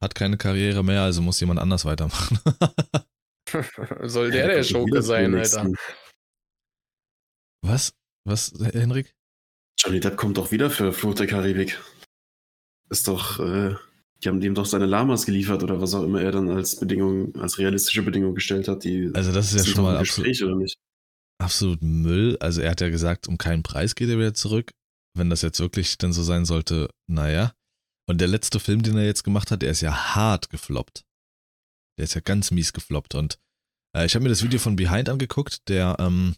[0.00, 2.38] hat keine Karriere mehr, also muss jemand anders weitermachen.
[4.02, 5.70] Soll der der kommt Schurke sein, Alter?
[7.62, 7.94] Was?
[8.24, 9.14] Was, Henrik?
[9.78, 11.80] Johnny Depp kommt doch wieder für Fluch der Karibik.
[12.88, 13.76] Ist doch, äh,
[14.22, 17.34] die haben dem doch seine Lamas geliefert oder was auch immer er dann als Bedingung,
[17.36, 18.84] als realistische Bedingung gestellt hat.
[18.84, 20.78] Die Also das ist ja schon mal im absolut, Gespräch, oder nicht?
[21.40, 22.36] absolut Müll.
[22.40, 24.72] Also er hat ja gesagt, um keinen Preis geht er wieder zurück.
[25.14, 27.52] Wenn das jetzt wirklich dann so sein sollte, naja.
[28.08, 31.04] Und der letzte Film, den er jetzt gemacht hat, der ist ja hart gefloppt.
[31.98, 33.14] Der ist ja ganz mies gefloppt.
[33.14, 33.38] Und
[33.96, 36.36] äh, ich habe mir das Video von Behind angeguckt, der ähm,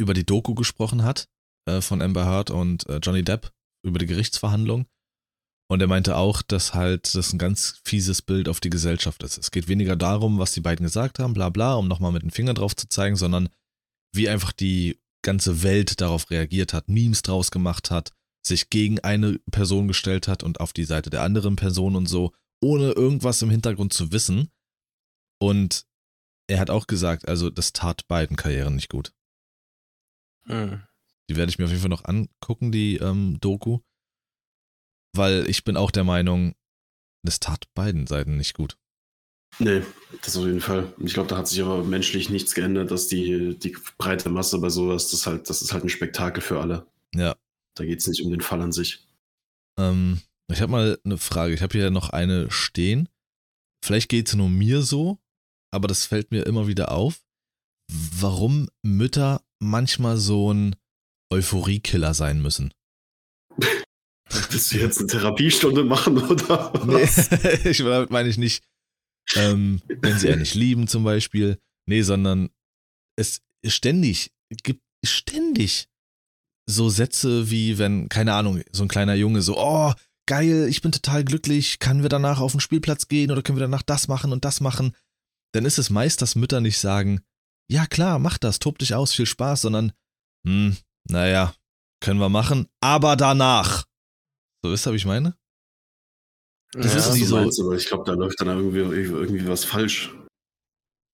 [0.00, 1.28] über die Doku gesprochen hat,
[1.68, 3.50] äh, von Amber Heard und äh, Johnny Depp,
[3.84, 4.86] über die Gerichtsverhandlung.
[5.70, 9.36] Und er meinte auch, dass halt das ein ganz fieses Bild auf die Gesellschaft ist.
[9.36, 12.30] Es geht weniger darum, was die beiden gesagt haben, bla bla, um nochmal mit dem
[12.30, 13.50] Finger drauf zu zeigen, sondern
[14.12, 18.12] wie einfach die ganze Welt darauf reagiert hat, Memes draus gemacht hat,
[18.46, 22.32] sich gegen eine Person gestellt hat und auf die Seite der anderen Person und so,
[22.62, 24.50] ohne irgendwas im Hintergrund zu wissen.
[25.38, 25.86] Und
[26.46, 29.12] er hat auch gesagt, also das tat beiden Karrieren nicht gut.
[30.46, 30.82] Hm.
[31.28, 33.80] Die werde ich mir auf jeden Fall noch angucken, die ähm, Doku.
[35.18, 36.54] Weil ich bin auch der Meinung,
[37.24, 38.78] das tat beiden Seiten nicht gut.
[39.58, 39.82] Nee,
[40.22, 40.92] das auf jeden Fall.
[40.98, 44.68] Ich glaube, da hat sich aber menschlich nichts geändert, dass die, die breite Masse bei
[44.68, 46.86] sowas, das, halt, das ist halt ein Spektakel für alle.
[47.14, 47.34] Ja.
[47.74, 49.06] Da geht es nicht um den Fall an sich.
[49.78, 50.20] Ähm,
[50.52, 51.54] ich habe mal eine Frage.
[51.54, 53.08] Ich habe hier noch eine stehen.
[53.84, 55.18] Vielleicht geht es nur mir so,
[55.72, 57.20] aber das fällt mir immer wieder auf.
[57.90, 60.76] Warum Mütter manchmal so ein
[61.32, 62.72] Euphoriekiller sein müssen.
[64.50, 66.72] Willst du jetzt eine Therapiestunde machen, oder?
[66.84, 67.30] Nee, was?
[67.64, 68.62] ich damit meine ich nicht
[69.36, 71.58] ähm, wenn sie einen nicht lieben zum Beispiel.
[71.86, 72.50] Nee, sondern
[73.16, 75.88] es ständig, gibt ständig
[76.68, 79.92] so Sätze wie wenn, keine Ahnung, so ein kleiner Junge so, oh,
[80.26, 83.64] geil, ich bin total glücklich, können wir danach auf den Spielplatz gehen oder können wir
[83.64, 84.94] danach das machen und das machen?
[85.52, 87.20] Dann ist es meist, dass Mütter nicht sagen,
[87.70, 89.92] ja klar, mach das, tob dich aus, viel Spaß, sondern,
[90.46, 90.76] hm,
[91.08, 91.54] naja,
[92.00, 93.84] können wir machen, aber danach.
[94.62, 95.36] So, ihr, was ich meine?
[96.72, 97.36] Das ja, ist nie so.
[97.36, 100.14] Meinst, aber ich glaube, da läuft dann irgendwie, irgendwie was falsch.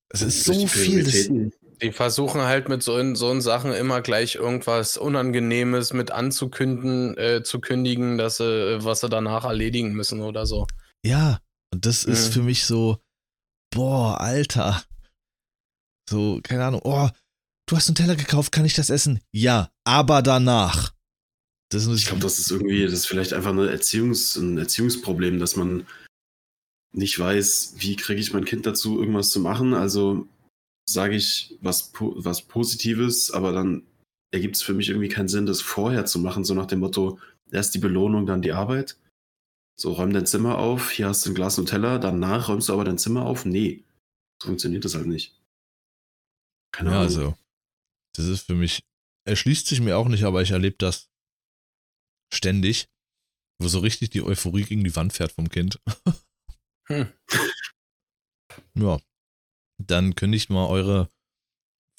[0.08, 1.04] Es ist so viel.
[1.04, 1.28] Das,
[1.82, 7.60] die versuchen halt mit so, so Sachen immer gleich irgendwas Unangenehmes mit anzukünden, äh, zu
[7.60, 10.66] kündigen, dass sie, was sie danach erledigen müssen oder so.
[11.04, 11.40] Ja,
[11.72, 12.12] und das mhm.
[12.12, 12.98] ist für mich so,
[13.70, 14.82] boah, Alter.
[16.08, 17.08] So, keine Ahnung, oh,
[17.66, 19.20] du hast einen Teller gekauft, kann ich das essen?
[19.32, 20.93] Ja, aber danach.
[21.74, 25.56] Das ich glaube, das ist irgendwie, das ist vielleicht einfach eine Erziehungs-, ein Erziehungsproblem, dass
[25.56, 25.86] man
[26.92, 29.74] nicht weiß, wie kriege ich mein Kind dazu, irgendwas zu machen.
[29.74, 30.28] Also
[30.88, 33.82] sage ich was, was Positives, aber dann
[34.30, 37.18] ergibt es für mich irgendwie keinen Sinn, das vorher zu machen, so nach dem Motto,
[37.50, 38.96] erst die Belohnung, dann die Arbeit.
[39.76, 42.84] So, räum dein Zimmer auf, hier hast du ein Glas Nutella, danach räumst du aber
[42.84, 43.44] dein Zimmer auf.
[43.44, 43.82] Nee,
[44.40, 45.40] so funktioniert das halt nicht.
[46.70, 47.08] Keine ja, Ahnung.
[47.08, 47.34] also,
[48.14, 48.78] das ist für mich,
[49.24, 51.08] erschließt sich mir auch nicht, aber ich erlebe das
[52.34, 52.88] ständig,
[53.60, 55.80] wo so richtig die Euphorie gegen die Wand fährt vom Kind.
[56.88, 57.12] hm.
[58.76, 59.00] Ja,
[59.78, 61.10] dann kündigt mal eure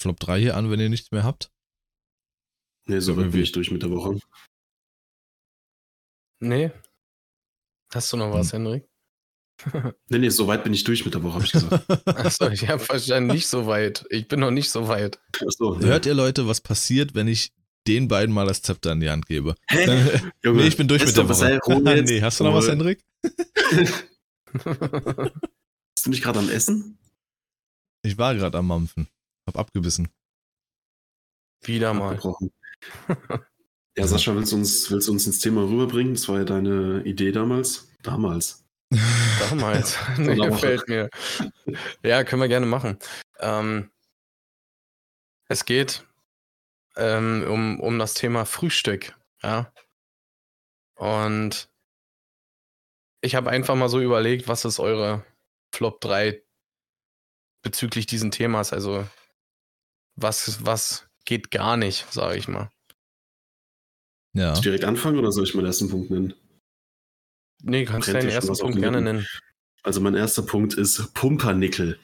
[0.00, 1.50] Flop 3 hier an, wenn ihr nichts mehr habt.
[2.88, 4.20] Nee, so bin ich durch mit der Woche.
[6.40, 6.70] Nee.
[7.92, 8.62] Hast du noch was, hm.
[8.62, 8.88] Henrik?
[10.08, 12.08] nee, nee, so weit bin ich durch mit der Woche, habe ich gesagt.
[12.08, 14.04] Achso, ich habe wahrscheinlich nicht so weit.
[14.10, 15.18] Ich bin noch nicht so weit.
[15.40, 15.86] Achso, nee.
[15.86, 17.52] Hört ihr Leute, was passiert, wenn ich
[17.86, 19.54] den beiden mal das Zepter in die Hand gebe?
[19.68, 20.20] Hä?
[20.42, 21.60] Junge, nee, ich bin durch mit der Woche.
[22.04, 23.04] nee, hast du noch was, Henrik?
[23.22, 24.06] Bist
[26.04, 26.98] du nicht gerade am Essen?
[28.02, 29.08] Ich war gerade am Mampfen.
[29.46, 30.08] Hab abgebissen.
[31.62, 32.18] Wieder mal.
[33.96, 36.14] ja, Sascha, willst du, uns, willst du uns ins Thema rüberbringen?
[36.14, 37.88] Das war ja deine Idee damals.
[38.02, 38.64] Damals.
[39.50, 39.96] Damals.
[40.18, 41.10] nee, gefällt mir.
[42.02, 42.98] Ja, können wir gerne machen.
[43.40, 43.90] Ähm,
[45.48, 46.04] es geht
[46.96, 49.14] ähm, um, um das Thema Frühstück.
[49.42, 49.72] Ja.
[50.96, 51.68] Und
[53.20, 55.24] ich habe einfach mal so überlegt, was ist eure
[55.74, 56.42] Flop 3
[57.62, 58.72] bezüglich diesen Themas.
[58.72, 59.06] Also
[60.14, 62.70] was, was geht gar nicht, sage ich mal.
[64.32, 64.48] Ja.
[64.48, 66.34] Soll ich direkt anfangen oder soll ich meinen ersten Punkt nennen?
[67.62, 69.26] Nee, kannst du deinen ersten Punkt gerne nennen.
[69.82, 71.98] Also mein erster Punkt ist Pumpernickel.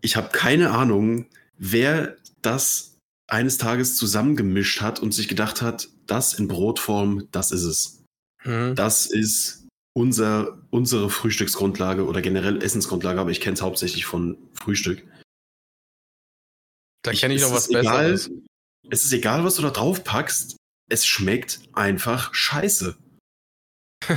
[0.00, 2.93] Ich habe keine Ahnung, wer das
[3.34, 8.04] eines Tages zusammengemischt hat und sich gedacht hat, das in Brotform, das ist es.
[8.42, 8.76] Hm.
[8.76, 15.02] Das ist unser, unsere Frühstücksgrundlage oder generell Essensgrundlage, aber ich kenne es hauptsächlich von Frühstück.
[17.02, 18.30] Da kenne ich noch was Besseres.
[18.88, 20.56] Es ist egal, was du da drauf packst.
[20.88, 22.96] Es schmeckt einfach scheiße.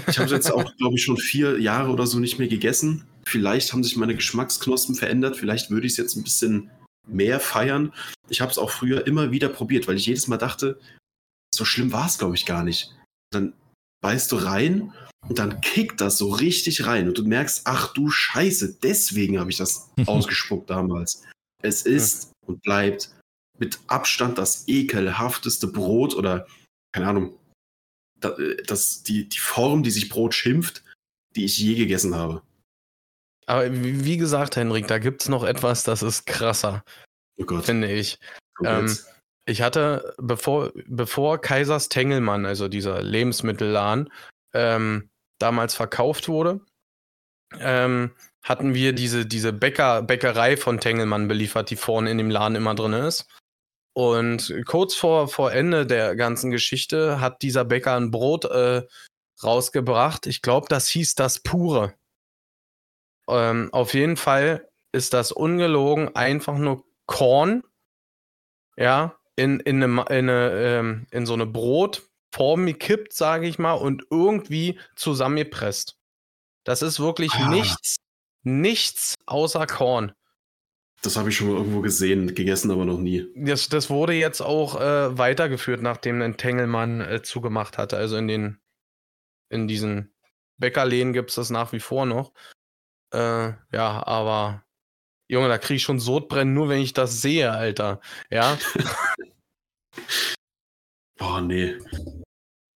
[0.08, 3.08] Ich habe es jetzt auch, glaube ich, schon vier Jahre oder so nicht mehr gegessen.
[3.26, 5.38] Vielleicht haben sich meine Geschmacksknospen verändert.
[5.38, 6.70] Vielleicht würde ich es jetzt ein bisschen
[7.08, 7.94] mehr feiern.
[8.30, 10.80] Ich habe es auch früher immer wieder probiert, weil ich jedes Mal dachte,
[11.54, 12.96] so schlimm war es, glaube ich, gar nicht.
[13.32, 13.54] Dann
[14.02, 14.94] beißt du rein
[15.28, 19.50] und dann kickt das so richtig rein und du merkst, ach du Scheiße, deswegen habe
[19.50, 21.24] ich das ausgespuckt damals.
[21.62, 23.12] Es ist und bleibt
[23.60, 26.48] mit Abstand das ekelhafteste Brot oder,
[26.94, 27.38] keine Ahnung,
[28.20, 30.84] das, die, die Form, die sich Brot schimpft,
[31.36, 32.42] die ich je gegessen habe.
[33.48, 36.84] Aber wie gesagt, Henrik, da gibt es noch etwas, das ist krasser.
[37.38, 37.66] Oh Gott.
[37.66, 38.20] Finde ich.
[38.64, 38.96] Ähm,
[39.46, 44.12] ich hatte, bevor, bevor Kaisers Tengelmann, also dieser Lebensmittelladen,
[44.54, 46.60] ähm, damals verkauft wurde,
[47.60, 48.12] ähm,
[48.44, 52.76] hatten wir diese, diese Bäcker, Bäckerei von Tengelmann beliefert, die vorne in dem Laden immer
[52.76, 53.28] drin ist.
[53.94, 58.84] Und kurz vor, vor Ende der ganzen Geschichte hat dieser Bäcker ein Brot äh,
[59.42, 60.28] rausgebracht.
[60.28, 61.94] Ich glaube, das hieß das Pure.
[63.28, 67.64] Ähm, auf jeden Fall ist das ungelogen einfach nur Korn,
[68.76, 72.04] ja, in, in, eine, in, eine, ähm, in so eine Brot,
[72.34, 75.98] Form gekippt, sage ich mal, und irgendwie zusammengepresst.
[76.64, 77.50] Das ist wirklich ah.
[77.50, 77.98] nichts,
[78.44, 80.14] nichts außer Korn.
[81.02, 83.28] Das habe ich schon mal irgendwo gesehen, gegessen aber noch nie.
[83.36, 87.98] Das, das wurde jetzt auch äh, weitergeführt, nachdem ein Tengelmann äh, zugemacht hatte.
[87.98, 88.60] Also in den,
[89.50, 90.14] in diesen
[90.58, 92.34] Bäckerläden gibt es das nach wie vor noch.
[93.14, 94.68] Äh, ja, aber
[95.30, 98.00] Junge, da kriege ich schon Sodbrennen, nur wenn ich das sehe, Alter.
[98.30, 98.58] Ja.
[101.18, 101.76] Boah, nee.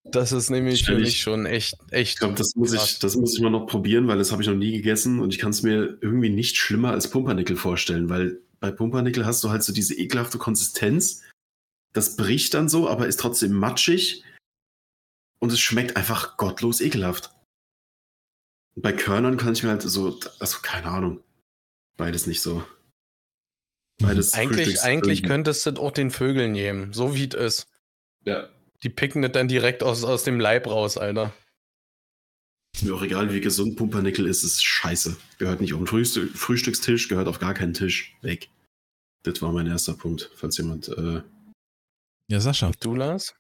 [0.04, 2.14] Das ist nämlich für mich schon echt, echt.
[2.14, 2.92] Ich glaube, das muss krass.
[2.92, 5.34] ich, das muss ich mal noch probieren, weil das habe ich noch nie gegessen und
[5.34, 9.50] ich kann es mir irgendwie nicht schlimmer als Pumpernickel vorstellen, weil bei Pumpernickel hast du
[9.50, 11.24] halt so diese ekelhafte Konsistenz.
[11.94, 14.24] Das bricht dann so, aber ist trotzdem matschig
[15.40, 17.32] und es schmeckt einfach gottlos ekelhaft.
[18.82, 21.24] Bei Körnern kann ich mir halt so, also keine Ahnung,
[21.98, 22.64] beides nicht so.
[24.00, 27.68] Beides Eigentlich, Frühstücks- eigentlich könntest du das auch den Vögeln nehmen, so wie es ist.
[28.26, 28.50] Ja,
[28.84, 31.32] Die picken das dann direkt aus, aus dem Leib raus, Alter.
[32.82, 35.16] mir auch egal, wie gesund Pumpernickel ist, ist scheiße.
[35.38, 38.16] Gehört nicht auf den Frühstück, Frühstückstisch, gehört auf gar keinen Tisch.
[38.22, 38.50] Weg.
[39.24, 40.88] Das war mein erster Punkt, falls jemand.
[40.90, 41.22] Äh,
[42.28, 42.72] Ja, Sascha.
[42.80, 43.36] Du, Lars?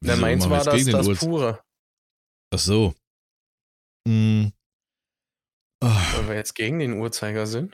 [0.00, 1.62] wieso Der meins war das, das pure.
[2.50, 2.94] Ach so.
[4.06, 4.52] Hm.
[5.80, 7.72] Ah, Weil wir jetzt gegen den Uhrzeigersinn.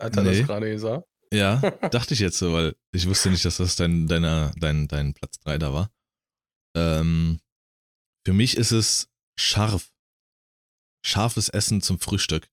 [0.00, 0.38] Hat er Nee.
[0.38, 1.06] das gerade gesagt?
[1.32, 1.56] ja,
[1.90, 5.38] dachte ich jetzt so, weil ich wusste nicht, dass das dein, deiner, dein, dein Platz
[5.40, 5.90] 3 da war.
[6.76, 7.40] Ähm,
[8.26, 9.08] für mich ist es
[9.38, 9.90] scharf.
[11.04, 12.48] Scharfes Essen zum Frühstück.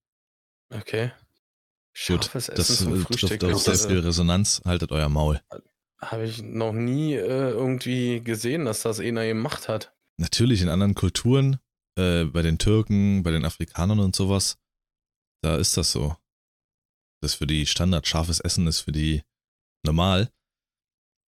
[0.74, 1.08] Okay.
[1.10, 3.40] Gut, Scharfes Essen das zum Frühstück.
[3.40, 4.62] trifft auf sehr Das viel äh, Resonanz.
[4.66, 5.42] Haltet euer Maul.
[6.02, 9.94] habe ich noch nie äh, irgendwie gesehen, dass das einer gemacht hat.
[10.18, 11.60] Natürlich in anderen Kulturen,
[11.98, 14.58] äh, bei den Türken, bei den Afrikanern und sowas,
[15.44, 16.16] da ist das so.
[17.22, 19.24] Das für die Standard scharfes Essen ist für die
[19.86, 20.32] normal.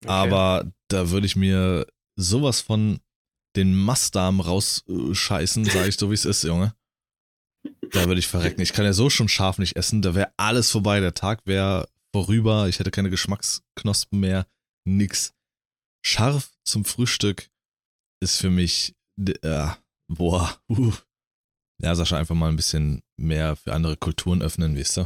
[0.04, 0.12] Okay.
[0.12, 1.86] Aber da würde ich mir
[2.16, 3.00] sowas von
[3.56, 6.74] den Mastdarm rausscheißen, sage ich so wie es ist, Junge.
[7.92, 8.60] Da würde ich verrecken.
[8.60, 10.02] Ich kann ja so schon scharf nicht essen.
[10.02, 11.00] Da wäre alles vorbei.
[11.00, 12.68] Der Tag wäre vorüber.
[12.68, 14.46] Ich hätte keine Geschmacksknospen mehr.
[14.84, 15.32] Nix.
[16.04, 17.50] Scharf zum Frühstück
[18.20, 19.68] ist für mich, äh,
[20.08, 20.92] boah, uh.
[21.82, 25.00] Ja, Sascha, einfach mal ein bisschen mehr für andere Kulturen öffnen, weißt du?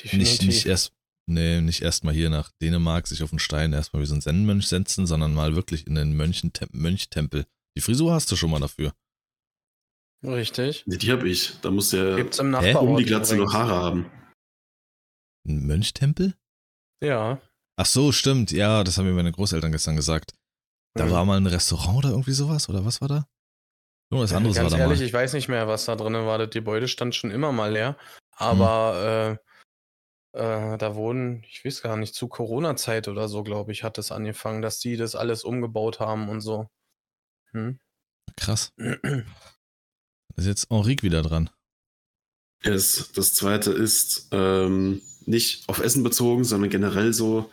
[0.00, 0.46] Nicht, Definitiv.
[0.46, 0.92] nicht erst,
[1.26, 4.22] nee, nicht erst mal hier nach Dänemark sich auf den Stein erstmal wie so ein
[4.22, 7.46] Zen-Mönch setzen, sondern mal wirklich in den Mönchtempel.
[7.76, 8.92] Die Frisur hast du schon mal dafür.
[10.24, 10.84] Richtig.
[10.86, 11.60] nee, die habe ich.
[11.62, 13.52] Da muss der Gibt's im um die Glatze noch.
[13.52, 14.10] Haare haben.
[15.46, 16.34] Ein Mönchtempel?
[17.02, 17.40] Ja.
[17.76, 18.52] Ach so, stimmt.
[18.52, 20.34] Ja, das haben mir meine Großeltern gestern gesagt.
[20.94, 21.10] Da Mhm.
[21.10, 23.26] war mal ein Restaurant oder irgendwie sowas, oder was war da?
[24.10, 25.06] Irgendwas anderes Ganz war da ehrlich, mal.
[25.06, 26.36] ich weiß nicht mehr, was da drin war.
[26.38, 27.96] Das Gebäude stand schon immer mal leer.
[28.36, 28.46] Hm.
[28.46, 29.38] Aber
[30.34, 30.38] äh,
[30.74, 34.12] äh, da wurden, ich weiß gar nicht, zu Corona-Zeit oder so, glaube ich, hat es
[34.12, 36.68] angefangen, dass die das alles umgebaut haben und so.
[37.52, 37.78] Hm?
[38.36, 38.72] Krass.
[40.36, 41.50] Ist jetzt Henrique wieder dran.
[42.64, 43.10] Yes.
[43.14, 47.50] Das zweite ist ähm, nicht auf Essen bezogen, sondern generell so.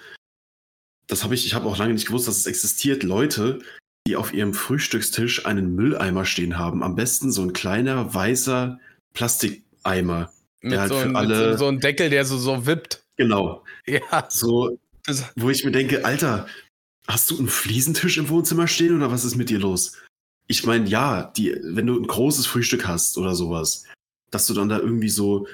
[1.10, 3.04] Das habe ich, ich habe auch lange nicht gewusst, dass es existiert.
[3.04, 3.60] Leute,
[4.08, 6.84] die auf ihrem Frühstückstisch einen Mülleimer stehen haben.
[6.84, 8.80] Am besten so ein kleiner weißer
[9.14, 10.32] Plastikeimer.
[10.62, 13.04] Mit, halt so, für ein, alle- so, so einem Deckel, der so, so wippt.
[13.18, 13.64] Genau.
[13.88, 14.28] Ja.
[14.30, 14.78] So,
[15.36, 16.46] wo ich mir denke, Alter,
[17.08, 19.98] hast du einen Fliesentisch im Wohnzimmer stehen oder was ist mit dir los?
[20.46, 23.86] Ich meine, ja, die, wenn du ein großes Frühstück hast oder sowas,
[24.30, 25.48] dass du dann da irgendwie so,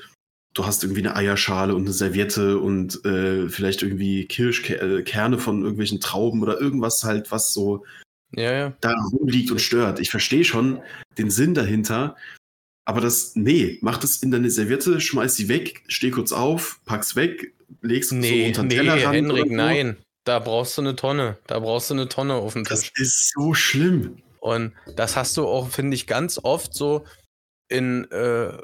[0.55, 5.99] du hast irgendwie eine Eierschale und eine Serviette und äh, vielleicht irgendwie Kirschkerne von irgendwelchen
[5.99, 7.85] Trauben oder irgendwas halt, was so
[8.33, 8.73] ja, ja.
[8.81, 9.99] da rumliegt und stört.
[9.99, 10.81] Ich verstehe schon
[11.17, 12.15] den Sinn dahinter,
[12.85, 17.15] aber das, nee, mach das in deine Serviette, schmeiß sie weg, steh kurz auf, pack's
[17.15, 19.55] weg, legst so Nee, unter den nee, Tellerrand Henrik, oder so.
[19.55, 19.97] nein.
[20.23, 21.37] Da brauchst du eine Tonne.
[21.45, 22.91] Da brauchst du eine Tonne auf dem Das Tisch.
[22.95, 24.23] ist so schlimm.
[24.39, 27.05] Und das hast du auch, finde ich, ganz oft so
[27.67, 28.57] in äh,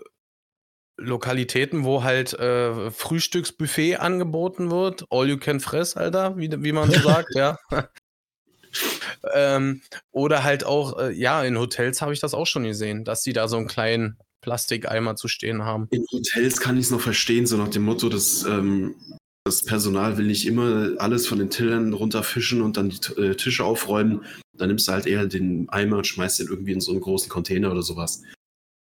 [0.98, 5.06] Lokalitäten, wo halt äh, Frühstücksbuffet angeboten wird.
[5.10, 7.58] All you can fress, Alter, wie, wie man so sagt, ja.
[9.34, 9.82] ähm,
[10.12, 13.34] oder halt auch, äh, ja, in Hotels habe ich das auch schon gesehen, dass die
[13.34, 15.88] da so einen kleinen Plastikeimer zu stehen haben.
[15.92, 18.96] In Hotels kann ich es noch verstehen, so nach dem Motto, dass ähm,
[19.44, 23.64] das Personal will nicht immer alles von den Tillern runterfischen und dann die äh, Tische
[23.64, 24.24] aufräumen.
[24.58, 27.30] Dann nimmst du halt eher den Eimer und schmeißt den irgendwie in so einen großen
[27.30, 28.22] Container oder sowas.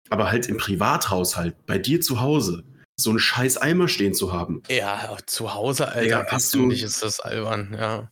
[0.09, 2.63] Aber halt im Privathaushalt, bei dir zu Hause,
[2.97, 6.83] so einen scheiß Eimer stehen zu haben, Ja, zu Hause, Alter, Digga, hast du- ich,
[6.83, 8.11] ist das albern, ja.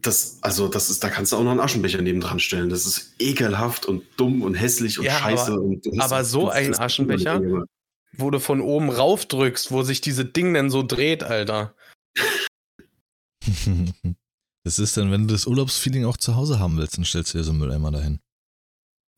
[0.00, 2.68] das, also das ist, da kannst du auch noch einen Aschenbecher nebendran stellen.
[2.68, 5.52] Das ist ekelhaft und dumm und hässlich und Ja, scheiße.
[5.52, 7.40] aber- und aber so ein Aschenbecher?
[8.18, 11.74] Wo du von oben rauf drückst, wo sich diese Ding dann so dreht, Alter.
[14.64, 17.38] Das ist dann, wenn du das Urlaubsfeeling auch zu Hause haben willst, dann stellst du
[17.38, 18.18] dir so einen Mülleimer dahin.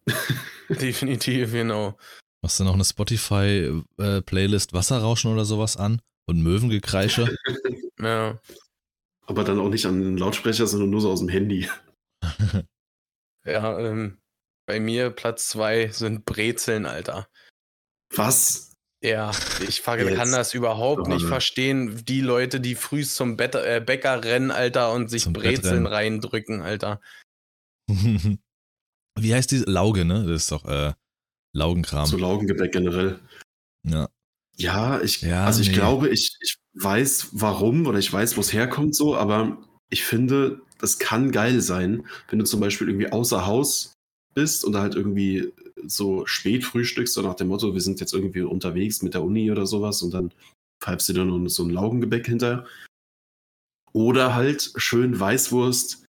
[0.69, 1.97] Definitiv, genau.
[2.43, 7.37] Machst du noch eine Spotify-Playlist Wasserrauschen oder sowas an und Möwengekreische?
[8.01, 8.39] Ja.
[9.27, 11.69] Aber dann auch nicht an den Lautsprecher, sondern nur so aus dem Handy.
[13.45, 14.19] Ja, ähm,
[14.67, 17.29] bei mir Platz zwei sind Brezeln, Alter.
[18.15, 18.75] Was?
[19.03, 19.31] Ja,
[19.67, 20.33] ich kann Jetzt.
[20.33, 24.93] das überhaupt nicht Aber- verstehen, die Leute, die früh zum Bett, äh, Bäcker rennen, Alter,
[24.93, 27.01] und sich Zum Brezeln reindrücken, Alter.
[29.23, 29.59] Wie heißt die?
[29.59, 30.25] Lauge, ne?
[30.27, 30.93] Das ist doch äh,
[31.55, 32.07] Laugenkram.
[32.07, 33.19] So Laugengebäck generell.
[33.85, 34.09] ja.
[34.61, 35.75] Ja, ich, Ja, also ich nee.
[35.75, 39.57] glaube, ich, ich weiß warum oder ich weiß, wo es herkommt so, aber
[39.89, 43.93] ich finde, das kann geil sein, wenn du zum Beispiel irgendwie außer Haus
[44.35, 45.53] bist und halt irgendwie
[45.87, 49.51] so spät frühstückst, so nach dem Motto, wir sind jetzt irgendwie unterwegs mit der Uni
[49.51, 50.33] oder sowas und dann
[50.83, 52.67] pfeifst du dir noch so ein Laugengebäck hinter.
[53.93, 56.05] Oder halt schön Weißwurst,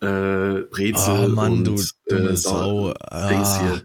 [0.00, 1.74] äh, Brezel Oh Mann, und du
[2.14, 2.88] äh, Sau.
[2.88, 3.82] Dings Ah, hier.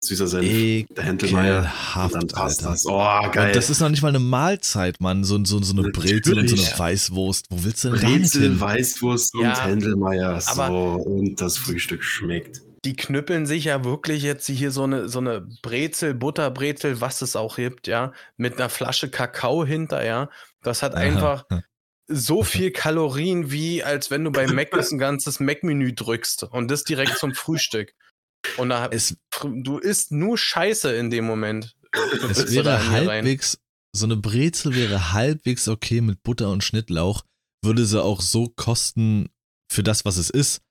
[0.00, 0.86] Süßer Senf.
[0.96, 1.58] Der Händelmeier.
[1.60, 2.70] ekelhaft, Und dann passt Alter.
[2.70, 2.86] das.
[2.86, 3.48] Oh, geil.
[3.48, 5.24] Und das ist noch nicht mal eine Mahlzeit, Mann.
[5.24, 6.78] So, so, so eine Brezel und so eine Natürlich.
[6.78, 7.46] Weißwurst.
[7.50, 8.60] Wo willst du denn Brezel, hin?
[8.60, 10.40] Weißwurst Ja, und Händelmeier.
[10.40, 12.62] So, aber- und das Frühstück schmeckt.
[12.84, 17.34] Die knüppeln sich ja wirklich jetzt hier so eine, so eine Brezel, Butterbrezel, was es
[17.34, 20.30] auch gibt, ja, mit einer Flasche Kakao hinter, ja.
[20.62, 21.44] Das hat einfach
[22.08, 26.84] so viel Kalorien, wie als wenn du bei Mac ein ganzes Mac-Menü drückst und das
[26.84, 27.94] direkt zum Frühstück.
[28.56, 31.76] Und da, Es, du isst nur Scheiße in dem Moment.
[32.30, 33.58] es du wäre halbwegs,
[33.92, 37.24] so eine Brezel wäre halbwegs okay mit Butter und Schnittlauch.
[37.62, 39.28] Würde sie auch so kosten
[39.70, 40.62] für das, was es ist.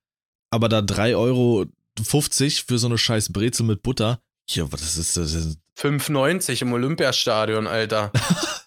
[0.49, 1.65] Aber da 3,50 Euro
[2.65, 4.21] für so eine scheiß Brezel mit Butter.
[4.49, 5.33] Ja, was ist das?
[5.33, 8.11] Ist, 5,90 im Olympiastadion, Alter.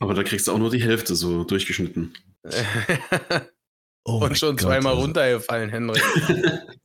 [0.00, 2.16] Aber da kriegst du auch nur die Hälfte so durchgeschnitten.
[4.04, 5.02] oh und schon Gott, zweimal also.
[5.04, 6.02] runtergefallen, Henrik.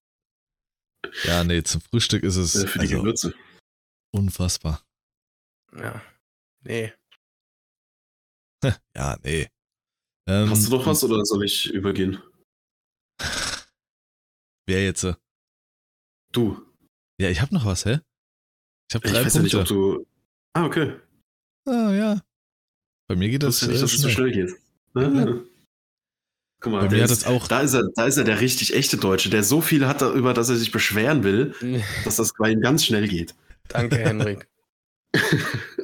[1.23, 3.33] Ja, nee, zum Frühstück ist es Äh, Für die also, Gewürze.
[4.11, 4.83] unfassbar.
[5.75, 6.01] Ja.
[6.63, 6.93] Nee.
[8.95, 9.47] Ja, nee.
[10.27, 12.21] Ähm, Hast du noch was oder soll ich übergehen?
[14.67, 15.03] Wer jetzt?
[15.03, 15.15] äh?
[16.31, 16.61] Du.
[17.19, 17.99] Ja, ich hab noch was, hä?
[18.91, 19.73] Ich Ich drei weiß ja nicht, Punkte.
[19.73, 20.07] ob du.
[20.53, 20.99] Ah, okay.
[21.65, 22.21] Ah, ja.
[23.09, 24.31] Bei mir geht das wusste nicht, äh, dass es so schnell.
[24.31, 24.55] geht.
[24.93, 25.33] Ah.
[26.61, 28.39] Guck mal, Bei der mir hat ist, auch da, ist er, da ist er der
[28.39, 31.55] richtig echte Deutsche, der so viel hat darüber, dass er sich beschweren will,
[32.05, 33.33] dass das bei ihm ganz schnell geht.
[33.67, 34.47] Danke, Henrik.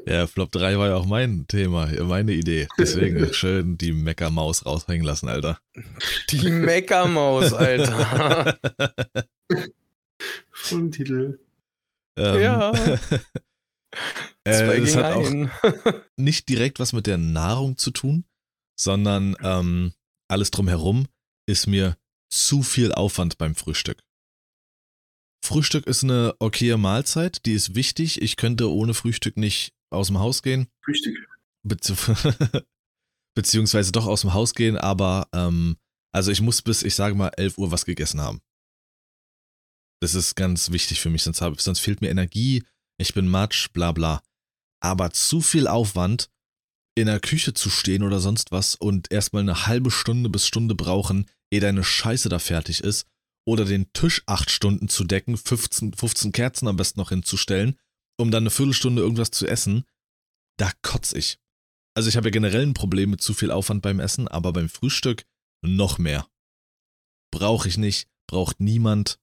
[0.07, 2.67] Ja, Flop 3 war ja auch mein Thema, meine Idee.
[2.78, 5.57] Deswegen schön die Meckermaus raushängen lassen, Alter.
[6.30, 8.55] Die Meckermaus, Alter.
[10.51, 11.39] Folgentitel.
[12.17, 12.71] ähm, Ja.
[14.46, 15.32] Äh, das hat auch
[16.18, 18.26] nicht direkt was mit der Nahrung zu tun,
[18.80, 19.93] sondern ähm,
[20.30, 21.08] alles drumherum
[21.48, 21.98] ist mir
[22.30, 24.04] zu viel Aufwand beim Frühstück.
[25.43, 28.22] Frühstück ist eine okaye Mahlzeit, die ist wichtig.
[28.22, 30.68] Ich könnte ohne Frühstück nicht aus dem Haus gehen.
[30.84, 31.16] Frühstück.
[31.64, 31.96] Bezieh
[33.36, 35.78] beziehungsweise doch aus dem Haus gehen, aber ähm,
[36.12, 38.41] also ich muss bis, ich sage mal, 11 Uhr was gegessen haben.
[40.02, 42.64] Das ist ganz wichtig für mich, sonst, hab, sonst fehlt mir Energie,
[42.98, 44.24] ich bin matsch, bla bla.
[44.86, 46.29] Aber zu viel Aufwand,
[46.93, 50.75] in der Küche zu stehen oder sonst was und erstmal eine halbe Stunde bis Stunde
[50.75, 53.07] brauchen, ehe deine Scheiße da fertig ist,
[53.47, 57.79] oder den Tisch acht Stunden zu decken, 15, 15 Kerzen am besten noch hinzustellen,
[58.19, 59.86] um dann eine Viertelstunde irgendwas zu essen,
[60.57, 61.39] da kotz ich.
[61.95, 64.69] Also ich habe ja generell ein Problem mit zu viel Aufwand beim Essen, aber beim
[64.69, 65.25] Frühstück
[65.63, 66.27] noch mehr.
[67.31, 69.19] Brauche ich nicht, braucht niemand.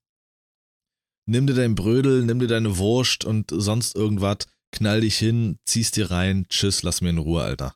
[1.28, 5.97] Nimm dir dein Brödel, nimm dir deine Wurst und sonst irgendwas, knall dich hin, ziehst
[5.97, 7.75] dir rein, tschüss, lass mir in Ruhe, Alter.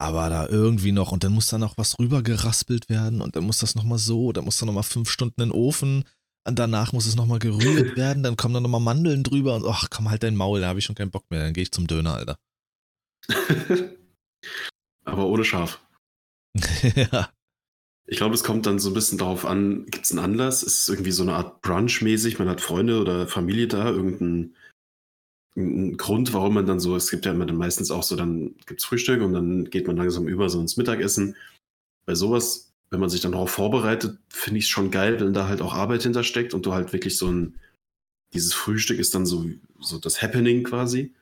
[0.00, 3.44] Aber da irgendwie noch, und dann muss da noch was rüber geraspelt werden, und dann
[3.44, 6.04] muss das nochmal so, dann muss da nochmal fünf Stunden in den Ofen,
[6.46, 9.88] und danach muss es nochmal gerührt werden, dann kommen da nochmal Mandeln drüber, und ach
[9.90, 11.86] komm, halt dein Maul, da habe ich schon keinen Bock mehr, dann gehe ich zum
[11.86, 12.38] Döner, Alter.
[15.04, 15.80] Aber ohne Schaf.
[16.94, 17.30] ja.
[18.06, 20.62] Ich glaube, es kommt dann so ein bisschen darauf an, gibt es einen Anlass?
[20.62, 22.38] Ist es irgendwie so eine Art Brunch-mäßig?
[22.38, 24.54] Man hat Freunde oder Familie da, irgendeinen
[25.58, 28.54] irgendein Grund, warum man dann so, es gibt ja immer dann meistens auch so, dann
[28.66, 31.36] gibt es Frühstück und dann geht man langsam über so ins Mittagessen.
[32.06, 35.48] Bei sowas, wenn man sich dann darauf vorbereitet, finde ich es schon geil, wenn da
[35.48, 37.58] halt auch Arbeit hintersteckt und du halt wirklich so ein,
[38.32, 39.46] dieses Frühstück ist dann so,
[39.80, 41.14] so das Happening quasi.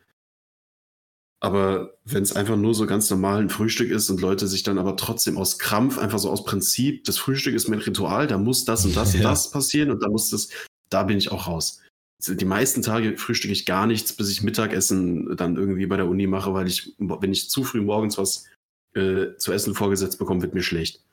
[1.40, 4.78] Aber wenn es einfach nur so ganz normal ein Frühstück ist und Leute sich dann
[4.78, 8.64] aber trotzdem aus Krampf, einfach so aus Prinzip, das Frühstück ist mein Ritual, da muss
[8.64, 9.30] das und das und Ja.
[9.30, 10.48] das passieren und da muss das,
[10.88, 11.80] da bin ich auch raus.
[12.18, 16.26] Die meisten Tage frühstücke ich gar nichts, bis ich Mittagessen dann irgendwie bei der Uni
[16.26, 18.46] mache, weil ich, wenn ich zu früh morgens was
[18.94, 21.04] äh, zu essen vorgesetzt bekomme, wird mir schlecht.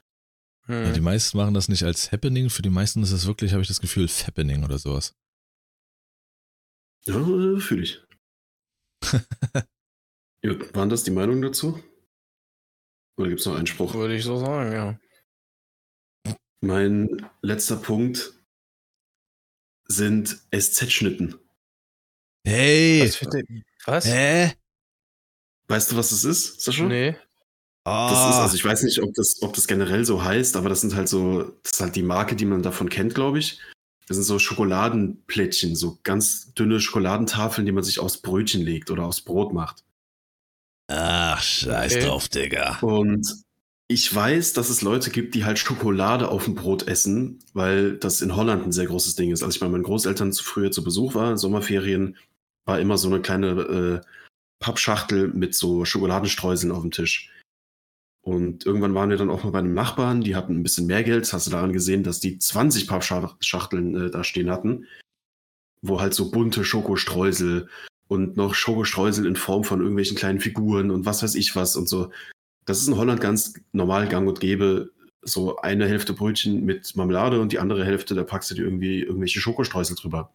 [0.68, 3.62] Ja, die meisten machen das nicht als Happening, für die meisten ist es wirklich, habe
[3.62, 5.14] ich das Gefühl, Fappening oder sowas.
[7.06, 7.22] Ja,
[7.60, 8.02] fühle ich.
[10.42, 11.84] ja, waren das die Meinungen dazu?
[13.18, 13.94] Oder gibt es noch einen Spruch?
[13.94, 15.00] Würde ich so sagen, ja.
[16.62, 18.34] Mein letzter Punkt
[19.86, 21.36] sind SZ-Schnitten.
[22.46, 23.02] Hey!
[23.04, 23.16] Was?
[23.16, 24.06] Für den, was?
[24.06, 24.54] Hä?
[25.68, 26.84] Weißt du, was das ist, Sascha?
[26.84, 27.16] Nee.
[27.86, 30.70] Ah, Das ist, also ich weiß nicht, ob das, ob das generell so heißt, aber
[30.70, 33.60] das sind halt so, das ist halt die Marke, die man davon kennt, glaube ich.
[34.08, 39.04] Das sind so Schokoladenplättchen, so ganz dünne Schokoladentafeln, die man sich aufs Brötchen legt oder
[39.06, 39.84] aufs Brot macht.
[40.88, 42.06] Ach, scheiß Okay.
[42.06, 42.80] drauf, Digga.
[42.80, 43.26] Und
[43.88, 48.22] ich weiß, dass es Leute gibt, die halt Schokolade auf dem Brot essen, weil das
[48.22, 49.44] in Holland ein sehr großes Ding ist.
[49.44, 52.18] Als ich bei meinen Großeltern zu früher zu Besuch war, Sommerferien,
[52.66, 54.08] war immer so eine kleine äh,
[54.60, 57.30] Pappschachtel mit so Schokoladenstreuseln auf dem Tisch.
[58.22, 61.04] Und irgendwann waren wir dann auch mal bei einem Nachbarn, die hatten ein bisschen mehr
[61.04, 61.24] Geld.
[61.24, 64.88] Das hast du daran gesehen, dass die 20 Pappschachteln äh, da stehen hatten,
[65.82, 67.68] wo halt so bunte Schokostreusel
[68.08, 71.90] und noch Schokostreusel in Form von irgendwelchen kleinen Figuren und was weiß ich was und
[71.90, 72.12] so.
[72.66, 74.92] Das ist in Holland ganz normal gang und gäbe.
[75.26, 79.00] So eine Hälfte Brötchen mit Marmelade und die andere Hälfte, da packst du dir irgendwie
[79.02, 80.34] irgendwelche Schokostreusel drüber.